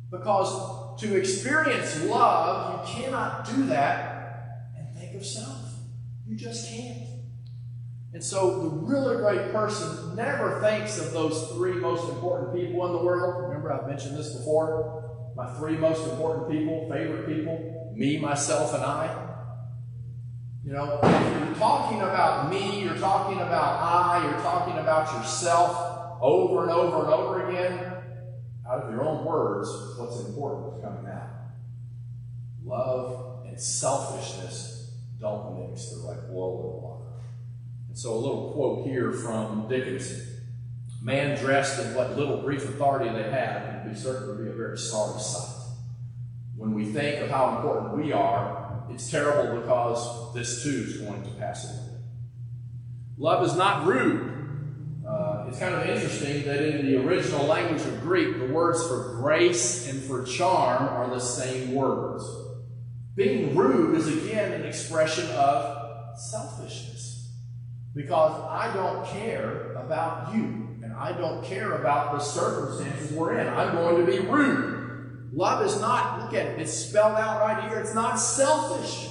Because 0.09 0.99
to 0.99 1.15
experience 1.15 2.03
love, 2.05 2.87
you 2.87 3.03
cannot 3.03 3.45
do 3.45 3.65
that 3.67 4.71
and 4.77 4.97
think 4.97 5.15
of 5.15 5.25
self. 5.25 5.73
You 6.27 6.35
just 6.35 6.69
can't. 6.69 7.07
And 8.13 8.23
so 8.23 8.61
the 8.61 8.69
really 8.69 9.17
great 9.17 9.53
person 9.53 10.15
never 10.15 10.59
thinks 10.59 10.99
of 10.99 11.13
those 11.13 11.49
three 11.51 11.73
most 11.73 12.09
important 12.09 12.53
people 12.53 12.85
in 12.87 12.91
the 12.91 13.03
world. 13.03 13.47
Remember, 13.47 13.71
I've 13.71 13.87
mentioned 13.87 14.17
this 14.17 14.35
before. 14.35 15.31
My 15.35 15.53
three 15.53 15.77
most 15.77 16.05
important 16.09 16.49
people, 16.51 16.89
favorite 16.91 17.25
people, 17.25 17.93
me, 17.95 18.17
myself, 18.17 18.73
and 18.73 18.83
I. 18.83 19.30
You 20.63 20.73
know, 20.73 20.99
if 21.01 21.47
you're 21.47 21.55
talking 21.55 22.01
about 22.01 22.51
me, 22.51 22.83
you're 22.83 22.97
talking 22.97 23.39
about 23.39 23.81
I, 23.81 24.29
you're 24.29 24.41
talking 24.41 24.77
about 24.77 25.11
yourself 25.11 26.19
over 26.21 26.63
and 26.63 26.71
over 26.71 27.05
and 27.05 27.13
over 27.13 27.49
again, 27.49 27.93
out 28.69 28.83
of 28.83 28.91
your 28.91 29.03
own 29.03 29.25
words, 29.25 29.67
what's 29.97 30.19
important 30.19 30.77
is 30.77 30.83
coming 30.83 31.11
out. 31.11 31.29
Love 32.63 33.43
and 33.47 33.59
selfishness 33.59 34.91
don't 35.19 35.67
mix. 35.67 35.89
They're 35.89 35.99
like 35.99 36.29
oil 36.31 36.73
and 36.73 36.83
water. 36.83 37.23
And 37.89 37.97
so 37.97 38.13
a 38.13 38.19
little 38.19 38.51
quote 38.51 38.85
here 38.85 39.11
from 39.11 39.67
Dickinson 39.67 40.27
Man 41.01 41.35
dressed 41.39 41.83
in 41.83 41.95
what 41.95 42.15
little 42.15 42.37
brief 42.37 42.63
authority 42.63 43.09
they 43.09 43.31
have 43.31 43.83
would 43.83 43.91
be 43.91 43.99
certain 43.99 44.27
to 44.27 44.43
be 44.43 44.47
a 44.47 44.53
very 44.53 44.77
sorry 44.77 45.19
sight. 45.19 45.55
When 46.55 46.75
we 46.75 46.85
think 46.85 47.21
of 47.21 47.31
how 47.31 47.57
important 47.57 47.97
we 47.97 48.11
are 48.11 48.60
it's 48.93 49.09
terrible 49.09 49.61
because 49.61 50.33
this 50.33 50.63
too 50.63 50.85
is 50.87 50.97
going 50.97 51.23
to 51.23 51.29
pass 51.31 51.65
away. 51.65 51.97
Love 53.17 53.45
is 53.45 53.55
not 53.55 53.85
rude. 53.85 54.29
Uh, 55.07 55.45
it's 55.47 55.59
kind 55.59 55.75
of 55.75 55.87
interesting 55.87 56.43
that 56.43 56.63
in 56.63 56.85
the 56.85 56.97
original 57.05 57.45
language 57.45 57.81
of 57.81 58.01
Greek, 58.01 58.39
the 58.39 58.47
words 58.47 58.85
for 58.87 59.15
grace 59.21 59.89
and 59.89 60.01
for 60.01 60.23
charm 60.23 60.87
are 60.87 61.09
the 61.09 61.19
same 61.19 61.73
words. 61.73 62.23
Being 63.15 63.55
rude 63.55 63.97
is 63.97 64.07
again 64.07 64.53
an 64.53 64.65
expression 64.65 65.29
of 65.31 66.17
selfishness 66.17 67.29
because 67.93 68.41
I 68.49 68.73
don't 68.73 69.05
care 69.07 69.73
about 69.73 70.33
you 70.33 70.77
and 70.83 70.93
I 70.93 71.11
don't 71.11 71.43
care 71.43 71.73
about 71.73 72.13
the 72.13 72.19
circumstances 72.19 73.11
we're 73.11 73.37
in. 73.37 73.47
I'm 73.47 73.75
going 73.75 74.05
to 74.05 74.11
be 74.11 74.19
rude. 74.19 74.70
Love 75.33 75.65
is 75.65 75.79
not, 75.79 76.19
look 76.19 76.33
at 76.33 76.47
it, 76.47 76.59
it's 76.59 76.73
spelled 76.73 77.15
out 77.15 77.39
right 77.39 77.69
here. 77.69 77.79
It's 77.79 77.95
not 77.95 78.15
selfish. 78.15 79.07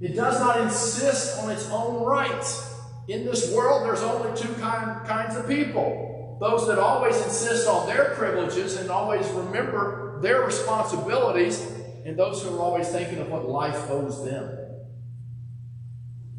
It 0.00 0.14
does 0.14 0.40
not 0.40 0.60
insist 0.60 1.38
on 1.38 1.50
its 1.50 1.68
own 1.70 2.04
rights. 2.04 2.74
In 3.08 3.24
this 3.24 3.52
world, 3.52 3.86
there's 3.86 4.02
only 4.02 4.36
two 4.36 4.52
kind, 4.54 5.06
kinds 5.06 5.36
of 5.36 5.46
people 5.46 6.06
those 6.40 6.66
that 6.66 6.78
always 6.78 7.16
insist 7.16 7.66
on 7.66 7.86
their 7.86 8.14
privileges 8.14 8.76
and 8.76 8.90
always 8.90 9.26
remember 9.30 10.18
their 10.20 10.42
responsibilities, 10.42 11.60
and 12.04 12.18
those 12.18 12.42
who 12.42 12.56
are 12.56 12.60
always 12.60 12.88
thinking 12.88 13.18
of 13.18 13.30
what 13.30 13.48
life 13.48 13.90
owes 13.90 14.24
them. 14.24 14.58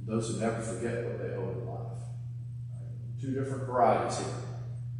Those 0.05 0.29
who 0.29 0.39
never 0.39 0.61
forget 0.61 1.03
what 1.03 1.17
they 1.17 1.35
owe 1.35 1.49
in 1.49 1.65
life. 1.65 1.99
Two 3.19 3.33
different 3.33 3.65
varieties 3.65 4.19
here. 4.19 4.27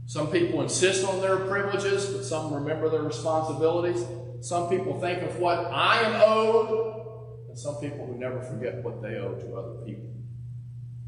Some 0.08 0.32
people 0.32 0.62
insist 0.62 1.06
on 1.06 1.20
their 1.20 1.36
privileges, 1.36 2.06
but 2.06 2.24
some 2.24 2.54
remember 2.54 2.89
their 2.89 3.04
responsibilities. 3.04 4.06
Some 4.39 4.70
people 4.70 4.98
think 5.02 5.22
of 5.22 5.38
what 5.38 5.65
I 5.65 6.02
am 6.04 6.22
owed, 6.26 7.50
and 7.50 7.60
some 7.60 7.76
people 7.76 8.06
who 8.06 8.17
never 8.17 8.41
forget 8.41 8.82
what 8.84 9.02
they 9.02 9.15
owe 9.17 9.36
to 9.36 9.56
other 9.58 9.86
people. 9.86 10.10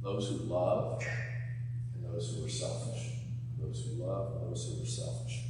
Those 0.03 0.27
who 0.27 0.35
love 0.53 1.01
and 1.95 2.13
those 2.13 2.35
who 2.35 2.45
are 2.45 2.49
selfish. 2.49 3.11
Those 3.57 3.85
who 3.85 4.03
love 4.03 4.33
and 4.33 4.51
those 4.51 4.67
who 4.67 4.83
are 4.83 4.85
selfish. 4.85 5.43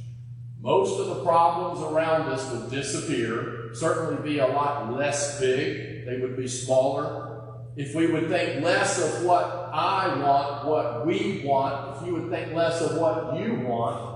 Most 0.60 1.00
of 1.00 1.08
the 1.08 1.24
problems 1.24 1.80
around 1.80 2.28
us 2.28 2.48
would 2.52 2.70
disappear, 2.70 3.70
certainly 3.74 4.22
be 4.22 4.38
a 4.38 4.46
lot 4.46 4.92
less 4.94 5.40
big. 5.40 6.06
They 6.06 6.18
would 6.20 6.36
be 6.36 6.46
smaller 6.46 7.58
if 7.76 7.96
we 7.96 8.06
would 8.06 8.28
think 8.28 8.62
less 8.62 9.02
of 9.02 9.24
what 9.24 9.59
I 9.72 10.20
want, 10.22 10.66
what 10.66 11.06
we 11.06 11.42
want, 11.44 11.96
if 11.96 12.06
you 12.06 12.14
would 12.14 12.30
think 12.30 12.54
less 12.54 12.80
of 12.80 12.96
what 12.98 13.38
you 13.38 13.60
want, 13.60 14.10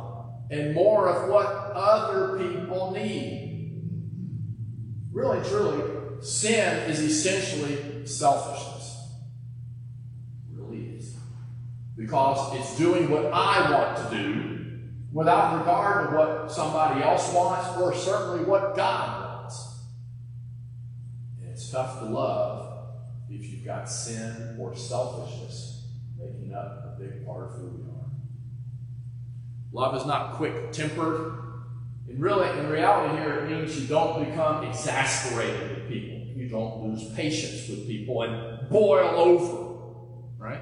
and 0.51 0.75
more 0.75 1.09
of 1.09 1.29
what 1.31 1.47
other 1.47 2.39
people 2.39 2.93
need. 2.93 3.83
Really, 5.13 5.47
truly, 5.49 6.23
sin 6.23 6.91
is 6.91 7.01
essentially 7.01 8.07
selfishness. 8.07 9.09
It 10.51 10.61
really 10.61 10.97
is. 10.97 11.17
Because 11.97 12.57
it's 12.57 12.77
doing 12.77 13.11
what 13.11 13.27
I 13.33 13.71
want 13.71 14.11
to 14.11 14.17
do 14.17 14.55
without 15.13 15.59
regard 15.61 16.11
to 16.11 16.17
what 16.17 16.53
somebody 16.53 17.03
else 17.03 17.33
wants 17.33 17.81
or 17.81 17.95
certainly 17.95 18.45
what 18.45 18.77
God 18.77 19.43
wants. 19.43 19.85
And 21.41 21.51
it's 21.51 21.71
tough 21.71 22.01
to 22.01 22.07
love 22.07 22.64
if 23.39 23.51
you've 23.51 23.65
got 23.65 23.89
sin 23.89 24.57
or 24.59 24.77
selfishness 24.77 25.87
making 26.19 26.55
up 26.55 26.97
a 26.97 27.01
big 27.01 27.27
part 27.27 27.45
of 27.45 27.53
who 27.53 27.67
we 27.67 27.83
are. 27.83 28.05
Love 29.73 29.97
is 29.97 30.07
not 30.07 30.35
quick 30.35 30.73
tempered. 30.73 31.33
And 32.09 32.21
really, 32.21 32.49
in 32.59 32.69
reality, 32.69 33.17
here 33.17 33.41
it 33.41 33.51
means 33.51 33.81
you 33.81 33.89
don't 33.89 34.25
become 34.25 34.65
exasperated 34.65 35.71
with 35.71 35.89
people. 35.89 36.19
You 36.37 36.49
don't 36.49 36.85
lose 36.85 37.13
patience 37.15 37.69
with 37.69 37.87
people 37.87 38.23
and 38.23 38.69
boil 38.69 39.09
over. 39.09 39.65
Right? 40.39 40.61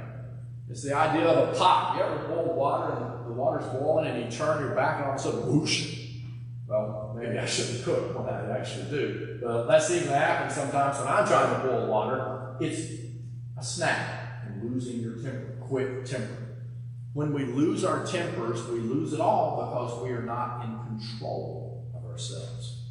It's 0.71 0.83
the 0.83 0.97
idea 0.97 1.27
of 1.27 1.55
a 1.55 1.59
pot. 1.59 1.97
You 1.97 2.05
ever 2.05 2.29
boil 2.29 2.55
water 2.55 2.95
and 2.95 3.27
the 3.27 3.33
water's 3.33 3.67
boiling 3.67 4.07
and 4.07 4.25
you 4.25 4.31
turn 4.31 4.63
your 4.63 4.75
back 4.75 4.97
and 4.97 5.07
all 5.07 5.15
of 5.15 5.21
a 5.21 5.23
sudden 5.23 5.47
whoosh. 5.47 5.99
Well, 6.67 7.15
maybe 7.19 7.39
I 7.39 7.45
shouldn't 7.45 7.85
cook 7.85 8.19
what 8.19 8.33
I 8.33 8.59
actually 8.59 8.89
do. 8.89 9.41
But 9.43 9.67
that's 9.67 9.91
even 9.91 10.09
happens 10.09 10.55
sometimes 10.55 10.99
when 10.99 11.09
I'm 11.09 11.27
trying 11.27 11.61
to 11.61 11.69
boil 11.69 11.87
water 11.87 12.42
it's 12.61 13.03
a 13.59 13.63
snap 13.63 14.45
and 14.47 14.63
losing 14.63 15.01
your 15.01 15.15
temper, 15.15 15.57
quick 15.61 16.05
temper. 16.05 16.37
When 17.15 17.33
we 17.33 17.45
lose 17.45 17.85
our 17.85 18.07
tempers, 18.07 18.67
we 18.69 18.79
lose 18.79 19.13
it 19.13 19.21
all 19.21 19.57
because 19.63 20.03
we 20.03 20.11
are 20.11 20.23
not 20.23 20.65
in 20.65 20.99
control 20.99 21.93
of 21.95 22.05
ourselves. 22.05 22.83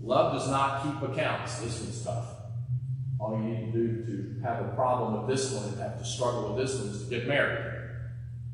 Love 0.00 0.34
does 0.34 0.48
not 0.48 0.82
keep 0.82 1.10
accounts. 1.10 1.58
This 1.60 1.80
one's 1.80 2.04
tough. 2.04 2.26
All 3.18 3.36
you 3.36 3.44
need 3.44 3.72
to 3.72 3.78
do 3.78 4.04
to 4.04 4.40
have 4.42 4.64
a 4.64 4.68
problem 4.74 5.26
with 5.26 5.36
this 5.36 5.52
one 5.52 5.64
and 5.64 5.78
have 5.80 5.98
to 5.98 6.04
struggle 6.04 6.54
with 6.54 6.66
this 6.66 6.78
one 6.78 6.90
is 6.90 7.04
to 7.04 7.10
get 7.10 7.26
married. 7.26 7.72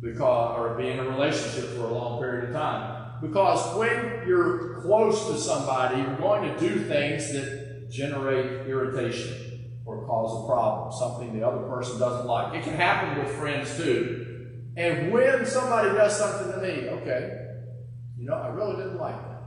Because 0.01 0.59
or 0.59 0.75
be 0.77 0.89
in 0.89 0.99
a 0.99 1.05
relationship 1.05 1.71
for 1.71 1.83
a 1.83 1.93
long 1.93 2.21
period 2.21 2.51
of 2.51 2.55
time. 2.55 3.21
Because 3.21 3.77
when 3.77 4.27
you're 4.27 4.81
close 4.83 5.29
to 5.29 5.39
somebody, 5.39 6.01
you're 6.01 6.17
going 6.17 6.53
to 6.53 6.61
do 6.61 6.81
things 6.85 7.33
that 7.33 7.91
generate 7.91 8.67
irritation 8.67 9.52
or 9.85 10.07
cause 10.07 10.45
a 10.45 10.47
problem, 10.47 10.93
something 10.93 11.39
the 11.39 11.47
other 11.47 11.67
person 11.69 11.99
doesn't 11.99 12.27
like. 12.27 12.55
It 12.55 12.65
can 12.65 12.75
happen 12.75 13.23
with 13.23 13.33
friends 13.35 13.77
too. 13.77 14.51
And 14.77 15.13
when 15.13 15.45
somebody 15.45 15.91
does 15.91 16.17
something 16.17 16.53
to 16.53 16.59
me, 16.61 16.89
okay, 16.89 17.43
you 18.17 18.27
know, 18.27 18.35
I 18.35 18.49
really 18.49 18.77
didn't 18.77 18.99
like 18.99 19.17
that. 19.17 19.43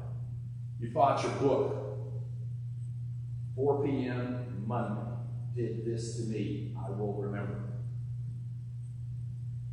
You 0.79 0.91
bought 0.91 1.23
your 1.23 1.31
book. 1.33 1.81
4 3.55 3.85
p.m. 3.85 4.65
Monday 4.67 5.01
did 5.55 5.85
this 5.85 6.17
to 6.17 6.23
me. 6.23 6.75
I 6.77 6.89
will 6.91 7.13
remember. 7.13 7.61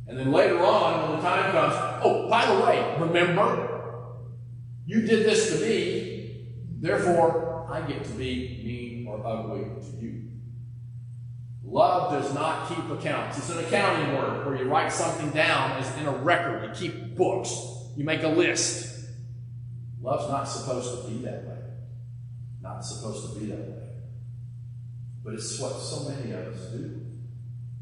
And 0.07 0.17
then 0.17 0.31
later 0.31 0.59
on, 0.63 1.09
when 1.09 1.17
the 1.17 1.27
time 1.27 1.51
comes, 1.51 1.73
oh, 2.03 2.29
by 2.29 2.45
the 2.45 2.65
way, 2.65 2.95
remember, 2.99 3.69
you 4.85 5.01
did 5.01 5.25
this 5.25 5.51
to 5.51 5.65
me, 5.65 6.45
therefore 6.79 7.67
I 7.69 7.81
get 7.81 8.03
to 8.03 8.11
be 8.11 8.61
mean 8.63 9.07
or 9.07 9.25
ugly 9.25 9.63
to 9.63 10.05
you. 10.05 10.22
Love 11.73 12.11
does 12.11 12.31
not 12.35 12.69
keep 12.69 12.87
accounts. 12.91 13.39
It's 13.39 13.49
an 13.49 13.57
accounting 13.57 14.15
word 14.15 14.45
where 14.45 14.55
you 14.55 14.69
write 14.69 14.91
something 14.91 15.31
down 15.31 15.71
as 15.71 15.97
in 15.97 16.05
a 16.05 16.11
record. 16.11 16.63
You 16.63 16.69
keep 16.69 17.15
books. 17.15 17.51
You 17.97 18.03
make 18.03 18.21
a 18.21 18.27
list. 18.27 19.07
Love's 19.99 20.29
not 20.29 20.43
supposed 20.43 21.03
to 21.03 21.09
be 21.09 21.25
that 21.25 21.45
way. 21.45 21.57
Not 22.61 22.85
supposed 22.85 23.33
to 23.33 23.39
be 23.39 23.47
that 23.47 23.57
way. 23.57 23.87
But 25.23 25.33
it's 25.33 25.59
what 25.59 25.71
so 25.79 26.09
many 26.09 26.31
of 26.33 26.53
us 26.53 26.59
do. 26.67 27.01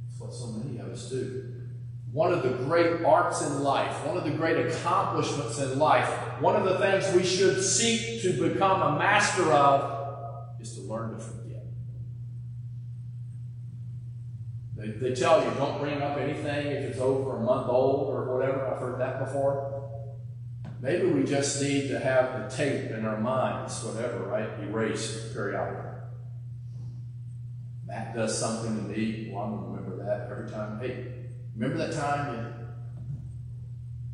It's 0.10 0.22
what 0.22 0.34
so 0.34 0.48
many 0.48 0.80
of 0.80 0.88
us 0.88 1.10
do. 1.10 1.54
One 2.14 2.32
of 2.32 2.44
the 2.44 2.64
great 2.64 3.04
arts 3.04 3.42
in 3.42 3.62
life, 3.62 4.06
one 4.06 4.16
of 4.16 4.24
the 4.24 4.32
great 4.32 4.68
accomplishments 4.68 5.60
in 5.60 5.78
life, 5.78 6.08
one 6.40 6.56
of 6.56 6.64
the 6.64 6.80
things 6.80 7.14
we 7.14 7.26
should 7.26 7.62
seek 7.62 8.22
to 8.22 8.42
become 8.42 8.82
a 8.94 8.98
master 8.98 9.52
of 9.52 10.62
is 10.62 10.76
to 10.76 10.82
learn 10.84 11.12
to 11.12 11.18
forget. 11.18 11.41
They, 14.82 14.88
they 14.88 15.14
tell 15.14 15.44
you 15.46 15.52
don't 15.52 15.80
bring 15.80 16.02
up 16.02 16.18
anything 16.18 16.68
if 16.68 16.90
it's 16.90 17.00
over 17.00 17.38
a 17.38 17.42
month 17.42 17.70
old 17.70 18.10
or 18.10 18.36
whatever. 18.36 18.66
I've 18.66 18.80
heard 18.80 19.00
that 19.00 19.20
before. 19.20 19.92
Maybe 20.82 21.06
we 21.06 21.24
just 21.24 21.62
need 21.62 21.90
to 21.90 22.00
have 22.00 22.50
the 22.50 22.56
tape 22.56 22.90
in 22.90 23.06
our 23.06 23.20
minds, 23.20 23.84
whatever, 23.84 24.26
right? 24.26 24.50
Erased 24.64 25.34
periodically. 25.34 25.92
Matt 27.86 28.16
does 28.16 28.36
something 28.36 28.76
to 28.76 28.82
me. 28.90 29.30
Well, 29.32 29.44
I'm 29.44 29.52
going 29.52 29.64
to 29.64 29.70
remember 29.70 30.04
that 30.04 30.32
every 30.32 30.50
time. 30.50 30.80
Hey, 30.80 31.28
remember 31.56 31.78
that 31.86 31.94
time? 31.94 32.56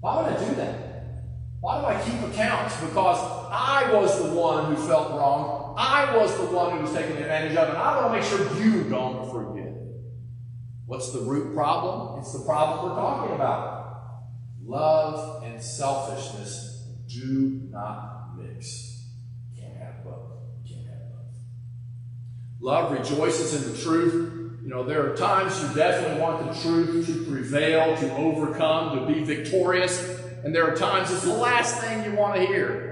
Why 0.01 0.21
would 0.21 0.33
I 0.33 0.49
do 0.49 0.55
that? 0.55 1.23
Why 1.61 1.79
do 1.79 1.87
I 1.87 2.03
keep 2.03 2.21
accounts? 2.29 2.75
Because 2.81 3.19
I 3.49 3.89
was 3.93 4.21
the 4.21 4.35
one 4.35 4.75
who 4.75 4.85
felt 4.85 5.11
wrong. 5.11 5.75
I 5.77 6.17
was 6.17 6.35
the 6.37 6.45
one 6.45 6.75
who 6.75 6.81
was 6.81 6.91
taken 6.91 7.15
advantage 7.15 7.55
of, 7.55 7.69
and 7.69 7.77
I 7.77 8.01
want 8.01 8.13
to 8.13 8.19
make 8.19 8.27
sure 8.27 8.61
you 8.61 8.83
don't 8.89 9.31
forget. 9.31 9.76
What's 10.87 11.11
the 11.11 11.19
root 11.19 11.53
problem? 11.53 12.19
It's 12.21 12.31
the 12.31 12.45
problem 12.45 12.89
we're 12.89 12.95
talking 12.95 13.35
about. 13.35 14.23
Love 14.65 15.43
and 15.43 15.61
selfishness 15.61 16.87
do 17.07 17.61
not 17.69 18.37
mix. 18.37 19.05
Can't 19.59 19.75
have 19.75 20.05
both. 20.05 20.31
Can't 20.65 20.87
have 20.87 21.11
both. 21.11 21.35
Love 22.61 22.91
rejoices 22.93 23.53
in 23.53 23.73
the 23.73 23.77
truth. 23.77 24.59
You 24.63 24.69
know, 24.69 24.83
there 24.83 25.11
are 25.11 25.15
times 25.15 25.61
you 25.61 25.75
definitely 25.75 26.21
want 26.21 26.53
the 26.53 26.61
truth 26.61 27.05
to 27.07 27.31
prevail, 27.31 27.95
to 27.97 28.15
overcome, 28.15 28.97
to 28.97 29.13
be 29.13 29.25
victorious. 29.25 30.21
And 30.45 30.55
there 30.55 30.71
are 30.71 30.75
times 30.75 31.11
it's 31.11 31.23
the 31.23 31.33
last 31.33 31.81
thing 31.81 32.05
you 32.05 32.17
want 32.17 32.35
to 32.35 32.45
hear. 32.45 32.86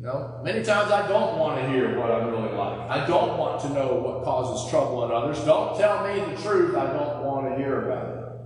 Know, 0.00 0.40
many 0.44 0.62
times 0.62 0.92
I 0.92 1.08
don't 1.08 1.38
want 1.40 1.60
to 1.60 1.68
hear 1.70 1.98
what 1.98 2.12
I'm 2.12 2.30
really 2.30 2.52
like. 2.52 2.88
I 2.88 3.04
don't 3.04 3.36
want 3.36 3.60
to 3.62 3.68
know 3.70 3.94
what 3.94 4.22
causes 4.22 4.70
trouble 4.70 5.04
in 5.04 5.10
others. 5.10 5.44
Don't 5.44 5.76
tell 5.76 6.06
me 6.06 6.20
the 6.20 6.40
truth. 6.40 6.76
I 6.76 6.92
don't 6.92 7.24
want 7.24 7.50
to 7.50 7.56
hear 7.56 7.90
about 7.90 8.06
it 8.06 8.40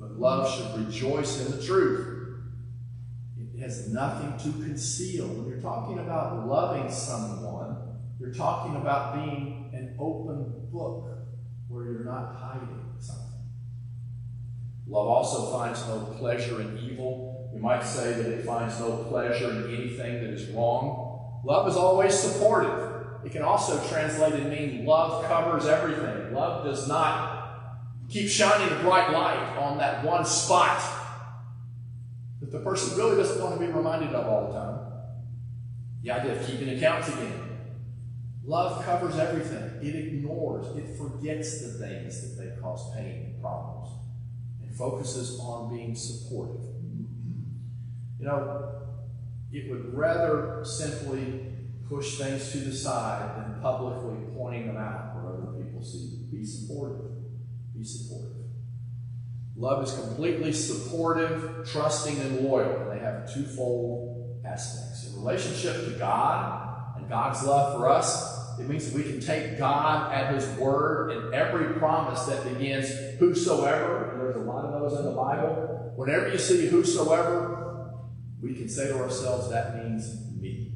But 0.00 0.18
love 0.18 0.52
should 0.52 0.84
rejoice 0.84 1.46
in 1.46 1.56
the 1.56 1.62
truth. 1.64 2.40
It 3.38 3.60
has 3.60 3.88
nothing 3.88 4.36
to 4.52 4.58
conceal. 4.64 5.28
When 5.28 5.48
you're 5.48 5.60
talking 5.60 6.00
about 6.00 6.48
loving 6.48 6.90
someone, 6.90 7.76
you're 8.18 8.34
talking 8.34 8.74
about 8.74 9.14
being 9.14 9.70
an 9.72 9.94
open 9.96 10.70
book 10.72 11.06
where 11.68 11.84
you're 11.84 12.04
not 12.04 12.34
hiding 12.34 12.94
something. 12.98 13.26
Love 14.88 15.06
also 15.06 15.56
finds 15.56 15.86
no 15.86 16.00
pleasure 16.18 16.60
in 16.60 16.76
evil. 16.78 17.29
You 17.52 17.60
might 17.60 17.82
say 17.82 18.12
that 18.12 18.26
it 18.26 18.44
finds 18.44 18.78
no 18.78 19.04
pleasure 19.08 19.50
in 19.50 19.74
anything 19.74 20.14
that 20.22 20.30
is 20.30 20.48
wrong. 20.50 21.42
Love 21.44 21.68
is 21.68 21.76
always 21.76 22.18
supportive. 22.18 22.88
It 23.24 23.32
can 23.32 23.42
also 23.42 23.82
translate 23.88 24.34
and 24.34 24.50
mean 24.50 24.86
love 24.86 25.24
covers 25.26 25.66
everything. 25.66 26.32
Love 26.32 26.64
does 26.64 26.88
not 26.88 27.40
Keep 28.10 28.28
shining 28.28 28.76
a 28.76 28.80
bright 28.82 29.12
light 29.12 29.56
on 29.56 29.78
that 29.78 30.04
one 30.04 30.24
spot 30.24 30.82
that 32.40 32.50
the 32.50 32.58
person 32.58 32.98
really 32.98 33.16
doesn't 33.16 33.40
want 33.40 33.54
to 33.54 33.64
be 33.64 33.72
reminded 33.72 34.12
of 34.12 34.26
all 34.26 34.48
the 34.48 34.58
time. 34.58 34.80
The 36.02 36.10
idea 36.10 36.40
of 36.40 36.44
keeping 36.44 36.70
accounts 36.70 37.06
again. 37.08 37.40
Love 38.44 38.84
covers 38.84 39.16
everything. 39.16 39.78
It 39.80 39.94
ignores, 39.94 40.76
it 40.76 40.96
forgets 40.98 41.60
the 41.60 41.78
things 41.86 42.36
that 42.36 42.42
they 42.42 42.60
cause 42.60 42.92
pain 42.96 43.26
and 43.26 43.40
problems 43.40 43.90
and 44.60 44.74
focuses 44.74 45.38
on 45.38 45.72
being 45.72 45.94
supportive. 45.94 46.64
You 48.20 48.26
know, 48.26 48.72
it 49.50 49.70
would 49.70 49.94
rather 49.94 50.60
simply 50.62 51.46
push 51.88 52.18
things 52.18 52.52
to 52.52 52.58
the 52.58 52.72
side 52.72 53.36
than 53.36 53.60
publicly 53.62 54.18
pointing 54.36 54.66
them 54.66 54.76
out 54.76 55.16
where 55.16 55.32
other 55.32 55.64
people 55.64 55.82
see. 55.82 56.26
Be 56.30 56.44
supportive. 56.44 57.06
Be 57.74 57.82
supportive. 57.82 58.36
Love 59.56 59.84
is 59.84 59.92
completely 59.92 60.52
supportive, 60.52 61.68
trusting, 61.70 62.18
and 62.20 62.40
loyal. 62.40 62.90
They 62.90 62.98
have 62.98 63.32
twofold 63.32 64.40
aspects. 64.44 65.08
In 65.08 65.20
relationship 65.20 65.84
to 65.86 65.98
God 65.98 66.96
and 66.98 67.08
God's 67.08 67.44
love 67.44 67.76
for 67.76 67.88
us, 67.88 68.58
it 68.58 68.68
means 68.68 68.90
that 68.90 68.96
we 68.96 69.10
can 69.10 69.20
take 69.20 69.58
God 69.58 70.12
at 70.12 70.34
His 70.34 70.46
word 70.58 71.10
in 71.10 71.34
every 71.34 71.74
promise 71.78 72.22
that 72.24 72.44
begins 72.44 72.90
whosoever, 73.18 74.12
and 74.12 74.20
there's 74.20 74.36
a 74.36 74.40
lot 74.40 74.66
of 74.66 74.80
those 74.80 74.98
in 74.98 75.06
the 75.06 75.12
Bible. 75.12 75.92
Whenever 75.96 76.28
you 76.30 76.38
see 76.38 76.66
whosoever, 76.66 77.69
we 78.42 78.54
can 78.54 78.68
say 78.68 78.88
to 78.88 78.98
ourselves, 78.98 79.50
that 79.50 79.84
means 79.84 80.32
me. 80.38 80.72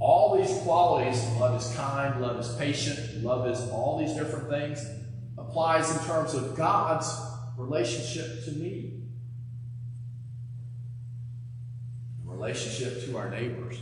All 0.00 0.36
these 0.36 0.52
qualities, 0.62 1.24
love 1.38 1.60
is 1.60 1.72
kind, 1.74 2.20
love 2.20 2.38
is 2.38 2.48
patient, 2.56 3.22
love 3.22 3.46
is 3.48 3.60
all 3.70 3.98
these 3.98 4.12
different 4.14 4.48
things, 4.48 4.84
applies 5.38 5.90
in 5.96 6.04
terms 6.04 6.34
of 6.34 6.56
God's 6.56 7.08
relationship 7.56 8.44
to 8.44 8.50
me, 8.52 9.02
relationship 12.24 13.04
to 13.04 13.16
our 13.16 13.30
neighbors. 13.30 13.78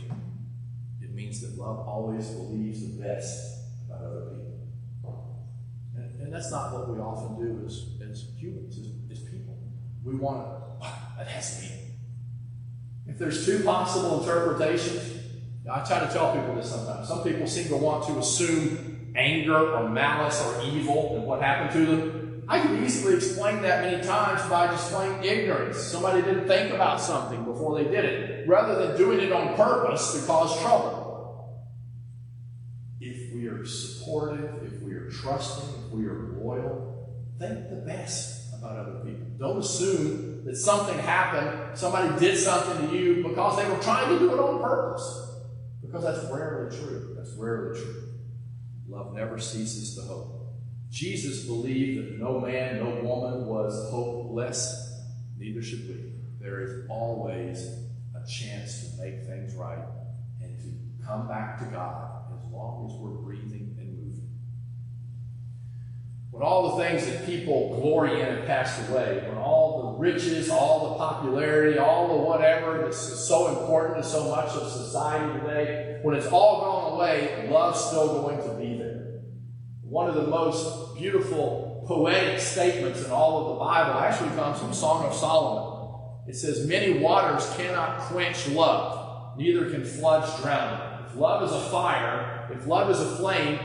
It 1.01 1.13
means 1.13 1.41
that 1.41 1.57
love 1.57 1.79
always 1.87 2.27
believes 2.27 2.81
the 2.81 3.03
best 3.03 3.63
about 3.87 4.05
other 4.05 4.29
people. 4.29 5.47
And, 5.95 6.21
and 6.21 6.33
that's 6.33 6.51
not 6.51 6.73
what 6.73 6.89
we 6.89 6.99
often 6.99 7.35
do 7.43 7.65
as, 7.65 7.87
as 8.09 8.29
humans, 8.37 8.77
as, 8.77 9.17
as 9.17 9.23
people. 9.25 9.57
We 10.03 10.15
want 10.15 10.47
oh, 10.81 10.97
that 11.17 11.27
has 11.27 11.55
to 11.55 11.61
be 11.63 11.82
If 13.07 13.17
there's 13.17 13.45
two 13.45 13.63
possible 13.63 14.21
interpretations, 14.21 15.11
I 15.69 15.83
try 15.83 15.99
to 15.99 16.11
tell 16.11 16.33
people 16.33 16.55
this 16.55 16.69
sometimes. 16.69 17.07
Some 17.07 17.23
people 17.23 17.47
seem 17.47 17.67
to 17.69 17.77
want 17.77 18.05
to 18.07 18.19
assume 18.19 19.13
anger 19.15 19.75
or 19.75 19.89
malice 19.89 20.43
or 20.45 20.63
evil 20.63 21.15
and 21.15 21.25
what 21.25 21.41
happened 21.41 21.71
to 21.71 21.85
them. 21.85 22.43
I 22.47 22.59
could 22.59 22.83
easily 22.83 23.15
explain 23.15 23.61
that 23.61 23.83
many 23.83 24.03
times 24.03 24.41
by 24.49 24.67
just 24.67 24.91
plain 24.91 25.23
ignorance. 25.23 25.77
Somebody 25.77 26.21
didn't 26.21 26.47
think 26.47 26.73
about 26.73 26.99
something 26.99 27.45
before 27.45 27.77
they 27.77 27.89
did 27.89 28.03
it, 28.03 28.47
rather 28.47 28.85
than 28.85 28.97
doing 28.97 29.19
it 29.21 29.31
on 29.31 29.55
purpose 29.55 30.19
to 30.19 30.27
cause 30.27 30.59
trouble. 30.61 31.63
If 32.99 33.33
we 33.33 33.47
are 33.47 33.65
supportive, 33.65 34.63
if 34.63 34.81
we 34.81 34.93
are 34.93 35.09
trusting, 35.09 35.85
if 35.85 35.91
we 35.91 36.05
are 36.05 36.35
loyal, 36.37 37.23
think 37.39 37.69
the 37.69 37.77
best 37.77 38.42
about 38.63 38.77
other 38.77 38.99
people. 38.99 39.25
Don't 39.37 39.59
assume 39.59 40.45
that 40.45 40.55
something 40.55 40.97
happened, 40.97 41.77
somebody 41.77 42.17
did 42.19 42.37
something 42.37 42.89
to 42.89 42.95
you 42.95 43.23
because 43.27 43.57
they 43.57 43.69
were 43.69 43.81
trying 43.81 44.09
to 44.09 44.19
do 44.19 44.33
it 44.33 44.39
on 44.39 44.61
purpose. 44.61 45.31
Because 45.81 46.03
that's 46.03 46.31
rarely 46.31 46.75
true. 46.75 47.13
That's 47.17 47.33
rarely 47.33 47.79
true. 47.79 48.09
Love 48.87 49.13
never 49.13 49.39
ceases 49.39 49.95
to 49.95 50.01
hope. 50.03 50.53
Jesus 50.89 51.45
believed 51.45 51.99
that 51.99 52.19
no 52.19 52.39
man, 52.39 52.77
no 52.77 53.01
woman 53.01 53.47
was 53.47 53.89
hopeless. 53.89 55.01
Neither 55.37 55.61
should 55.61 55.87
we. 55.87 56.13
There 56.39 56.61
is 56.61 56.85
always 56.89 57.67
a 58.15 58.27
chance 58.27 58.89
to 58.95 59.01
make 59.01 59.25
things 59.25 59.55
right 59.55 59.83
and 60.41 60.57
to 60.59 61.05
come 61.05 61.27
back 61.27 61.57
to 61.59 61.65
God 61.65 62.25
as 62.37 62.51
long 62.51 62.89
as 62.89 62.95
we're 62.99 63.21
breathing. 63.21 63.62
When 66.33 66.41
all 66.41 66.75
the 66.75 66.83
things 66.83 67.05
that 67.05 67.27
people 67.27 67.79
glory 67.79 68.19
in 68.19 68.25
have 68.25 68.47
passed 68.47 68.89
away, 68.89 69.23
when 69.27 69.37
all 69.37 69.93
the 69.93 69.99
riches, 69.99 70.49
all 70.49 70.89
the 70.89 70.95
popularity, 70.95 71.77
all 71.77 72.07
the 72.07 72.23
whatever 72.23 72.79
that's 72.79 72.97
so 72.97 73.59
important 73.59 73.97
to 73.97 74.03
so 74.03 74.31
much 74.31 74.49
of 74.49 74.67
society 74.67 75.39
today, 75.39 75.99
when 76.01 76.15
it's 76.15 76.25
all 76.25 76.61
gone 76.61 76.93
away, 76.93 77.47
love's 77.51 77.85
still 77.85 78.23
going 78.23 78.37
to 78.37 78.55
be 78.55 78.79
there. 78.79 79.21
one 79.83 80.09
of 80.09 80.15
the 80.15 80.25
most 80.25 80.95
beautiful 80.97 81.85
poetic 81.87 82.39
statements 82.39 83.05
in 83.05 83.11
all 83.11 83.41
of 83.41 83.47
the 83.49 83.59
Bible 83.63 83.99
actually 83.99 84.35
comes 84.35 84.57
from 84.57 84.73
Song 84.73 85.05
of 85.05 85.13
Solomon. 85.13 85.99
It 86.27 86.35
says, 86.35 86.65
Many 86.65 86.97
waters 86.97 87.47
cannot 87.55 87.99
quench 88.09 88.47
love, 88.47 89.37
neither 89.37 89.69
can 89.69 89.85
floods 89.85 90.41
drown 90.41 90.81
it. 90.81 91.09
If 91.11 91.15
love 91.15 91.43
is 91.43 91.51
a 91.51 91.61
fire, 91.69 92.49
if 92.51 92.65
love 92.65 92.89
is 92.89 92.99
a 92.99 93.17
flame, 93.17 93.59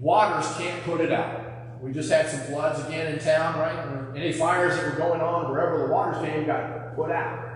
waters 0.00 0.50
can't 0.56 0.82
put 0.84 1.02
it 1.02 1.12
out. 1.12 1.43
We 1.80 1.92
just 1.92 2.10
had 2.10 2.28
some 2.28 2.40
floods 2.40 2.84
again 2.86 3.12
in 3.12 3.18
town, 3.18 3.58
right? 3.58 4.16
any 4.16 4.32
fires 4.32 4.76
that 4.76 4.84
were 4.84 4.98
going 4.98 5.20
on 5.20 5.50
wherever 5.50 5.78
the 5.78 5.86
waters 5.86 6.24
came 6.24 6.46
got 6.46 6.94
put 6.94 7.10
out. 7.10 7.54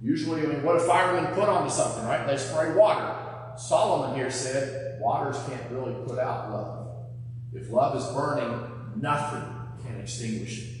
Usually, 0.00 0.42
I 0.42 0.46
mean, 0.46 0.62
what 0.62 0.78
do 0.78 0.86
firemen 0.86 1.34
put 1.34 1.48
onto 1.48 1.70
something, 1.70 2.04
right? 2.04 2.26
They 2.26 2.36
spray 2.36 2.74
water. 2.74 3.14
Solomon 3.56 4.16
here 4.16 4.30
said, 4.30 5.00
waters 5.00 5.36
can't 5.48 5.70
really 5.70 5.94
put 6.06 6.18
out 6.18 6.50
love. 6.50 6.88
If 7.52 7.70
love 7.70 7.96
is 7.96 8.06
burning, 8.14 8.92
nothing 8.96 9.42
can 9.84 10.00
extinguish 10.00 10.62
it. 10.62 10.76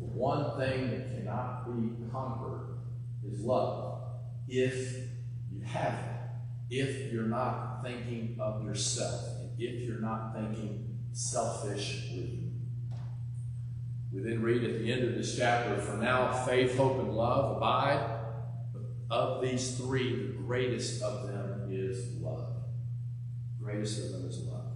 The 0.00 0.06
one 0.06 0.58
thing 0.58 0.90
that 0.90 1.14
cannot 1.14 1.66
be 1.66 2.10
conquered 2.10 2.78
is 3.24 3.40
love. 3.40 4.02
If 4.48 4.96
you 5.52 5.62
have 5.64 5.94
it, 5.94 6.76
if 6.76 7.12
you're 7.12 7.24
not 7.24 7.82
thinking 7.82 8.36
of 8.40 8.64
yourself, 8.64 9.22
and 9.40 9.50
if 9.58 9.82
you're 9.82 10.00
not 10.00 10.34
thinking 10.34 10.89
selfishly. 11.12 12.50
We 14.12 14.20
then 14.20 14.42
read 14.42 14.64
at 14.64 14.78
the 14.78 14.92
end 14.92 15.04
of 15.04 15.14
this 15.14 15.36
chapter, 15.36 15.80
For 15.80 15.96
now 15.96 16.32
faith, 16.44 16.76
hope, 16.76 16.98
and 16.98 17.12
love 17.12 17.56
abide. 17.56 18.18
Of 19.10 19.42
these 19.42 19.76
three, 19.76 20.26
the 20.26 20.32
greatest 20.32 21.02
of 21.02 21.28
them 21.28 21.68
is 21.70 22.16
love. 22.20 22.56
Greatest 23.60 24.04
of 24.04 24.12
them 24.12 24.28
is 24.28 24.38
love. 24.40 24.66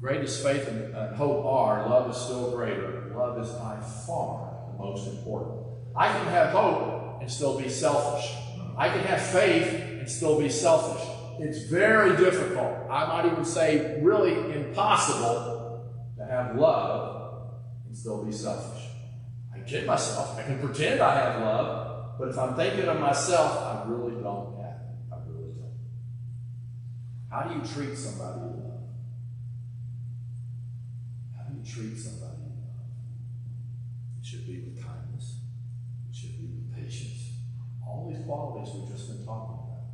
Greatest 0.00 0.42
faith 0.42 0.68
and, 0.68 1.16
hope 1.16 1.44
are, 1.44 1.88
love 1.88 2.10
is 2.10 2.16
still 2.16 2.50
greater. 2.50 3.12
Love 3.16 3.38
is 3.40 3.48
by 3.50 3.80
far 4.06 4.68
the 4.70 4.78
most 4.78 5.08
important. 5.08 5.56
I 5.96 6.08
can 6.08 6.26
have 6.26 6.50
hope 6.50 7.20
and 7.20 7.30
still 7.30 7.58
be 7.58 7.68
selfish. 7.68 8.30
I 8.76 8.88
can 8.88 9.00
have 9.00 9.20
faith 9.20 9.72
and 9.98 10.08
still 10.08 10.38
be 10.38 10.50
selfish. 10.50 11.02
It's 11.38 11.64
very 11.64 12.16
difficult. 12.16 12.72
I 12.90 13.06
might 13.06 13.32
even 13.32 13.44
say 13.44 14.00
really 14.02 14.52
impossible 14.54 15.55
have 16.36 16.56
love 16.56 17.50
and 17.86 17.96
still 17.96 18.24
be 18.24 18.32
selfish. 18.32 18.88
I 19.54 19.60
kid 19.60 19.86
myself. 19.86 20.38
I 20.38 20.42
can 20.42 20.58
pretend 20.58 21.00
I 21.00 21.14
have 21.14 21.40
love, 21.40 22.18
but 22.18 22.28
if 22.28 22.38
I'm 22.38 22.54
thinking 22.54 22.88
of 22.88 23.00
myself, 23.00 23.62
I 23.62 23.88
really 23.88 24.22
don't 24.22 24.56
have 24.56 24.76
it. 24.76 25.12
I 25.12 25.16
really 25.26 25.52
don't. 25.52 25.78
How 27.30 27.48
do 27.48 27.54
you 27.54 27.60
treat 27.60 27.96
somebody 27.96 28.40
you 28.40 28.46
love? 28.46 28.80
How 31.36 31.44
do 31.44 31.58
you 31.58 31.64
treat 31.64 31.96
somebody 31.96 32.36
you 32.42 32.52
love? 32.60 32.86
It 34.20 34.26
should 34.26 34.46
be 34.46 34.60
with 34.60 34.84
kindness. 34.84 35.36
It 36.10 36.14
should 36.14 36.38
be 36.38 36.46
with 36.46 36.74
patience. 36.76 37.30
All 37.86 38.12
these 38.12 38.22
qualities 38.24 38.74
we've 38.74 38.94
just 38.94 39.08
been 39.08 39.24
talking 39.24 39.54
about. 39.54 39.84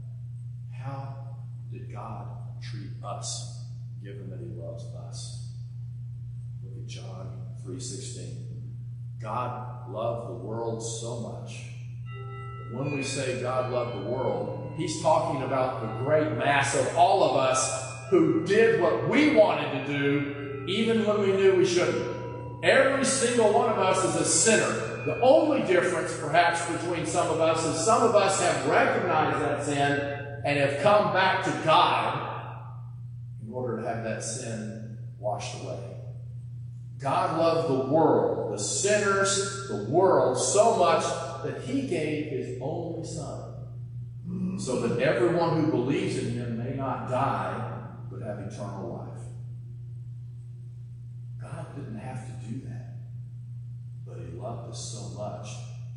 How 0.73 1.37
did 1.71 1.93
God 1.93 2.61
treat 2.61 2.91
us, 3.05 3.67
given 4.03 4.29
that 4.31 4.41
He 4.41 4.47
loves 4.61 4.85
us? 5.09 5.42
Look 7.65 7.77
at 7.77 7.81
John 7.81 7.81
3:16. 7.81 8.37
God 9.21 9.91
loved 9.91 10.31
the 10.31 10.35
world 10.35 10.83
so 10.83 11.21
much. 11.21 11.67
When 12.73 12.97
we 12.97 13.03
say 13.03 13.41
God 13.41 13.73
loved 13.73 14.05
the 14.05 14.11
world, 14.11 14.73
He's 14.77 15.03
talking 15.03 15.43
about 15.43 15.83
the 15.83 16.05
great 16.05 16.33
mass 16.39 16.75
of 16.75 16.97
all 16.97 17.23
of 17.23 17.37
us 17.37 18.09
who 18.09 18.45
did 18.45 18.81
what 18.81 19.09
we 19.09 19.35
wanted 19.35 19.87
to 19.87 19.99
do, 19.99 20.65
even 20.67 21.05
when 21.07 21.21
we 21.21 21.33
knew 21.33 21.57
we 21.57 21.67
shouldn't. 21.67 22.65
Every 22.65 23.05
single 23.05 23.53
one 23.53 23.71
of 23.71 23.79
us 23.79 24.05
is 24.05 24.17
a 24.17 24.25
sinner. 24.25 25.05
The 25.05 25.21
only 25.21 25.63
difference, 25.63 26.17
perhaps, 26.19 26.65
between 26.71 27.07
some 27.07 27.29
of 27.29 27.41
us 27.41 27.65
is 27.65 27.85
some 27.85 28.03
of 28.03 28.15
us 28.15 28.41
have 28.41 28.67
recognized 28.67 29.41
that 29.41 29.65
sin 29.65 30.43
and 30.45 30.59
have 30.59 30.83
come 30.83 31.13
back 31.13 31.45
to 31.45 31.51
God 31.65 32.29
in 33.45 33.53
order 33.53 33.83
to 33.83 33.89
have 33.89 34.05
that 34.05 34.23
sin 34.23 34.99
washed 35.19 35.63
away. 35.63 35.92
God 37.03 37.37
loved 37.37 37.69
the 37.69 37.93
world, 37.93 38.55
the 38.55 38.63
sinners, 38.63 39.67
the 39.69 39.85
world, 39.91 40.39
so 40.39 40.77
much 40.77 41.03
that 41.43 41.63
he 41.63 41.83
gave 41.89 42.27
his 42.27 42.59
only 42.63 43.05
son, 43.05 43.55
so 44.57 44.87
that 44.87 45.01
everyone 45.01 45.65
who 45.65 45.71
believes 45.73 46.17
in 46.19 46.31
him 46.31 46.59
may 46.59 46.77
not 46.77 47.11
die, 47.11 47.89
but 48.09 48.23
have 48.23 48.39
eternal 48.39 48.93
life. 48.93 49.25
God 51.41 51.75
didn't 51.75 51.99
have 51.99 52.25
to 52.25 52.49
do 52.49 52.61
that, 52.69 52.99
but 54.07 54.19
he 54.19 54.39
loved 54.39 54.71
us 54.71 54.93
so 54.93 55.19
much, 55.19 55.49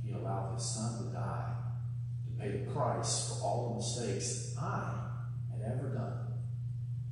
he 0.04 0.12
allowed 0.12 0.56
his 0.56 0.66
son 0.66 1.06
to 1.06 1.14
die 1.14 1.54
to 2.26 2.42
pay 2.42 2.58
the 2.58 2.72
price 2.72 3.30
for 3.30 3.46
all 3.46 3.70
the 3.70 3.76
mistakes 3.76 4.56
I 4.60 5.12
had 5.52 5.72
ever 5.72 5.90
done. 5.90 6.18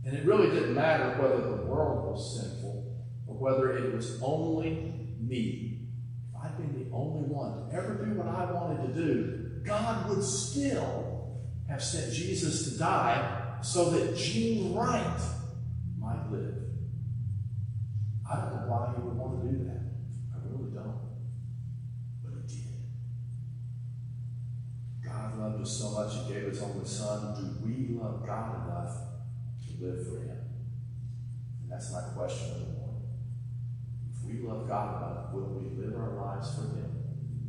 And 0.04 0.18
it 0.18 0.26
really 0.26 0.50
didn't 0.50 0.74
matter 0.74 1.22
whether 1.22 1.42
the 1.42 1.64
world 1.66 2.12
was 2.12 2.44
or 2.44 2.53
whether 3.44 3.76
it 3.78 3.94
was 3.94 4.22
only 4.24 5.10
me. 5.20 5.82
If 6.30 6.42
I'd 6.42 6.56
been 6.56 6.90
the 6.90 6.96
only 6.96 7.28
one 7.28 7.68
to 7.68 7.76
ever 7.76 7.96
do 7.96 8.14
what 8.14 8.28
I 8.30 8.50
wanted 8.50 8.88
to 8.88 8.94
do, 8.94 9.62
God 9.66 10.08
would 10.08 10.24
still 10.24 11.42
have 11.68 11.84
sent 11.84 12.14
Jesus 12.14 12.72
to 12.72 12.80
die 12.80 13.58
so 13.62 13.90
that 13.90 14.16
Gene 14.16 14.74
Wright 14.74 15.22
might 16.00 16.32
live. 16.32 16.56
I 18.32 18.36
don't 18.38 18.52
know 18.56 18.68
why 18.72 18.94
he 18.96 19.02
would 19.02 19.18
want 19.18 19.44
to 19.44 19.50
do 19.52 19.66
that. 19.66 19.92
I 20.34 20.38
really 20.46 20.72
don't. 20.72 21.02
But 22.24 22.50
he 22.50 22.56
did. 22.56 22.80
God 25.04 25.38
loved 25.38 25.62
us 25.62 25.78
so 25.80 25.92
much, 25.92 26.14
he 26.14 26.34
gave 26.34 26.44
his 26.44 26.62
only 26.62 26.86
son. 26.86 27.36
Do 27.36 27.68
we 27.68 28.00
love 28.00 28.26
God 28.26 28.66
enough 28.66 28.96
to 29.66 29.86
live 29.86 30.08
for 30.08 30.20
him? 30.20 30.40
And 31.62 31.70
that's 31.70 31.92
my 31.92 32.04
question 32.16 32.52
of 32.52 32.60
the 32.60 32.66
morning. 32.68 32.93
We 34.34 34.48
love 34.48 34.68
God 34.68 34.98
enough, 34.98 35.34
will 35.34 35.60
we 35.60 35.70
live 35.78 35.96
our 35.96 36.16
lives 36.16 36.56
for 36.56 36.62
him? 36.62 36.92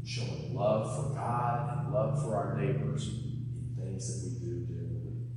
Showing 0.04 0.54
love 0.54 0.94
for 0.94 1.14
God 1.14 1.78
and 1.78 1.94
love 1.94 2.22
for 2.22 2.36
our 2.36 2.60
neighbors 2.60 3.08
in 3.08 3.74
things 3.78 4.06
that 4.06 4.28
we 4.28 4.46
do 4.46 4.66
during 4.66 4.92
the 4.92 5.08
week. 5.08 5.28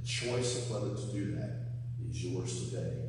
The 0.00 0.04
choice 0.04 0.58
of 0.58 0.70
whether 0.72 0.96
to 0.96 1.12
do 1.12 1.36
that 1.36 1.68
is 2.08 2.24
yours 2.24 2.68
today. 2.68 3.00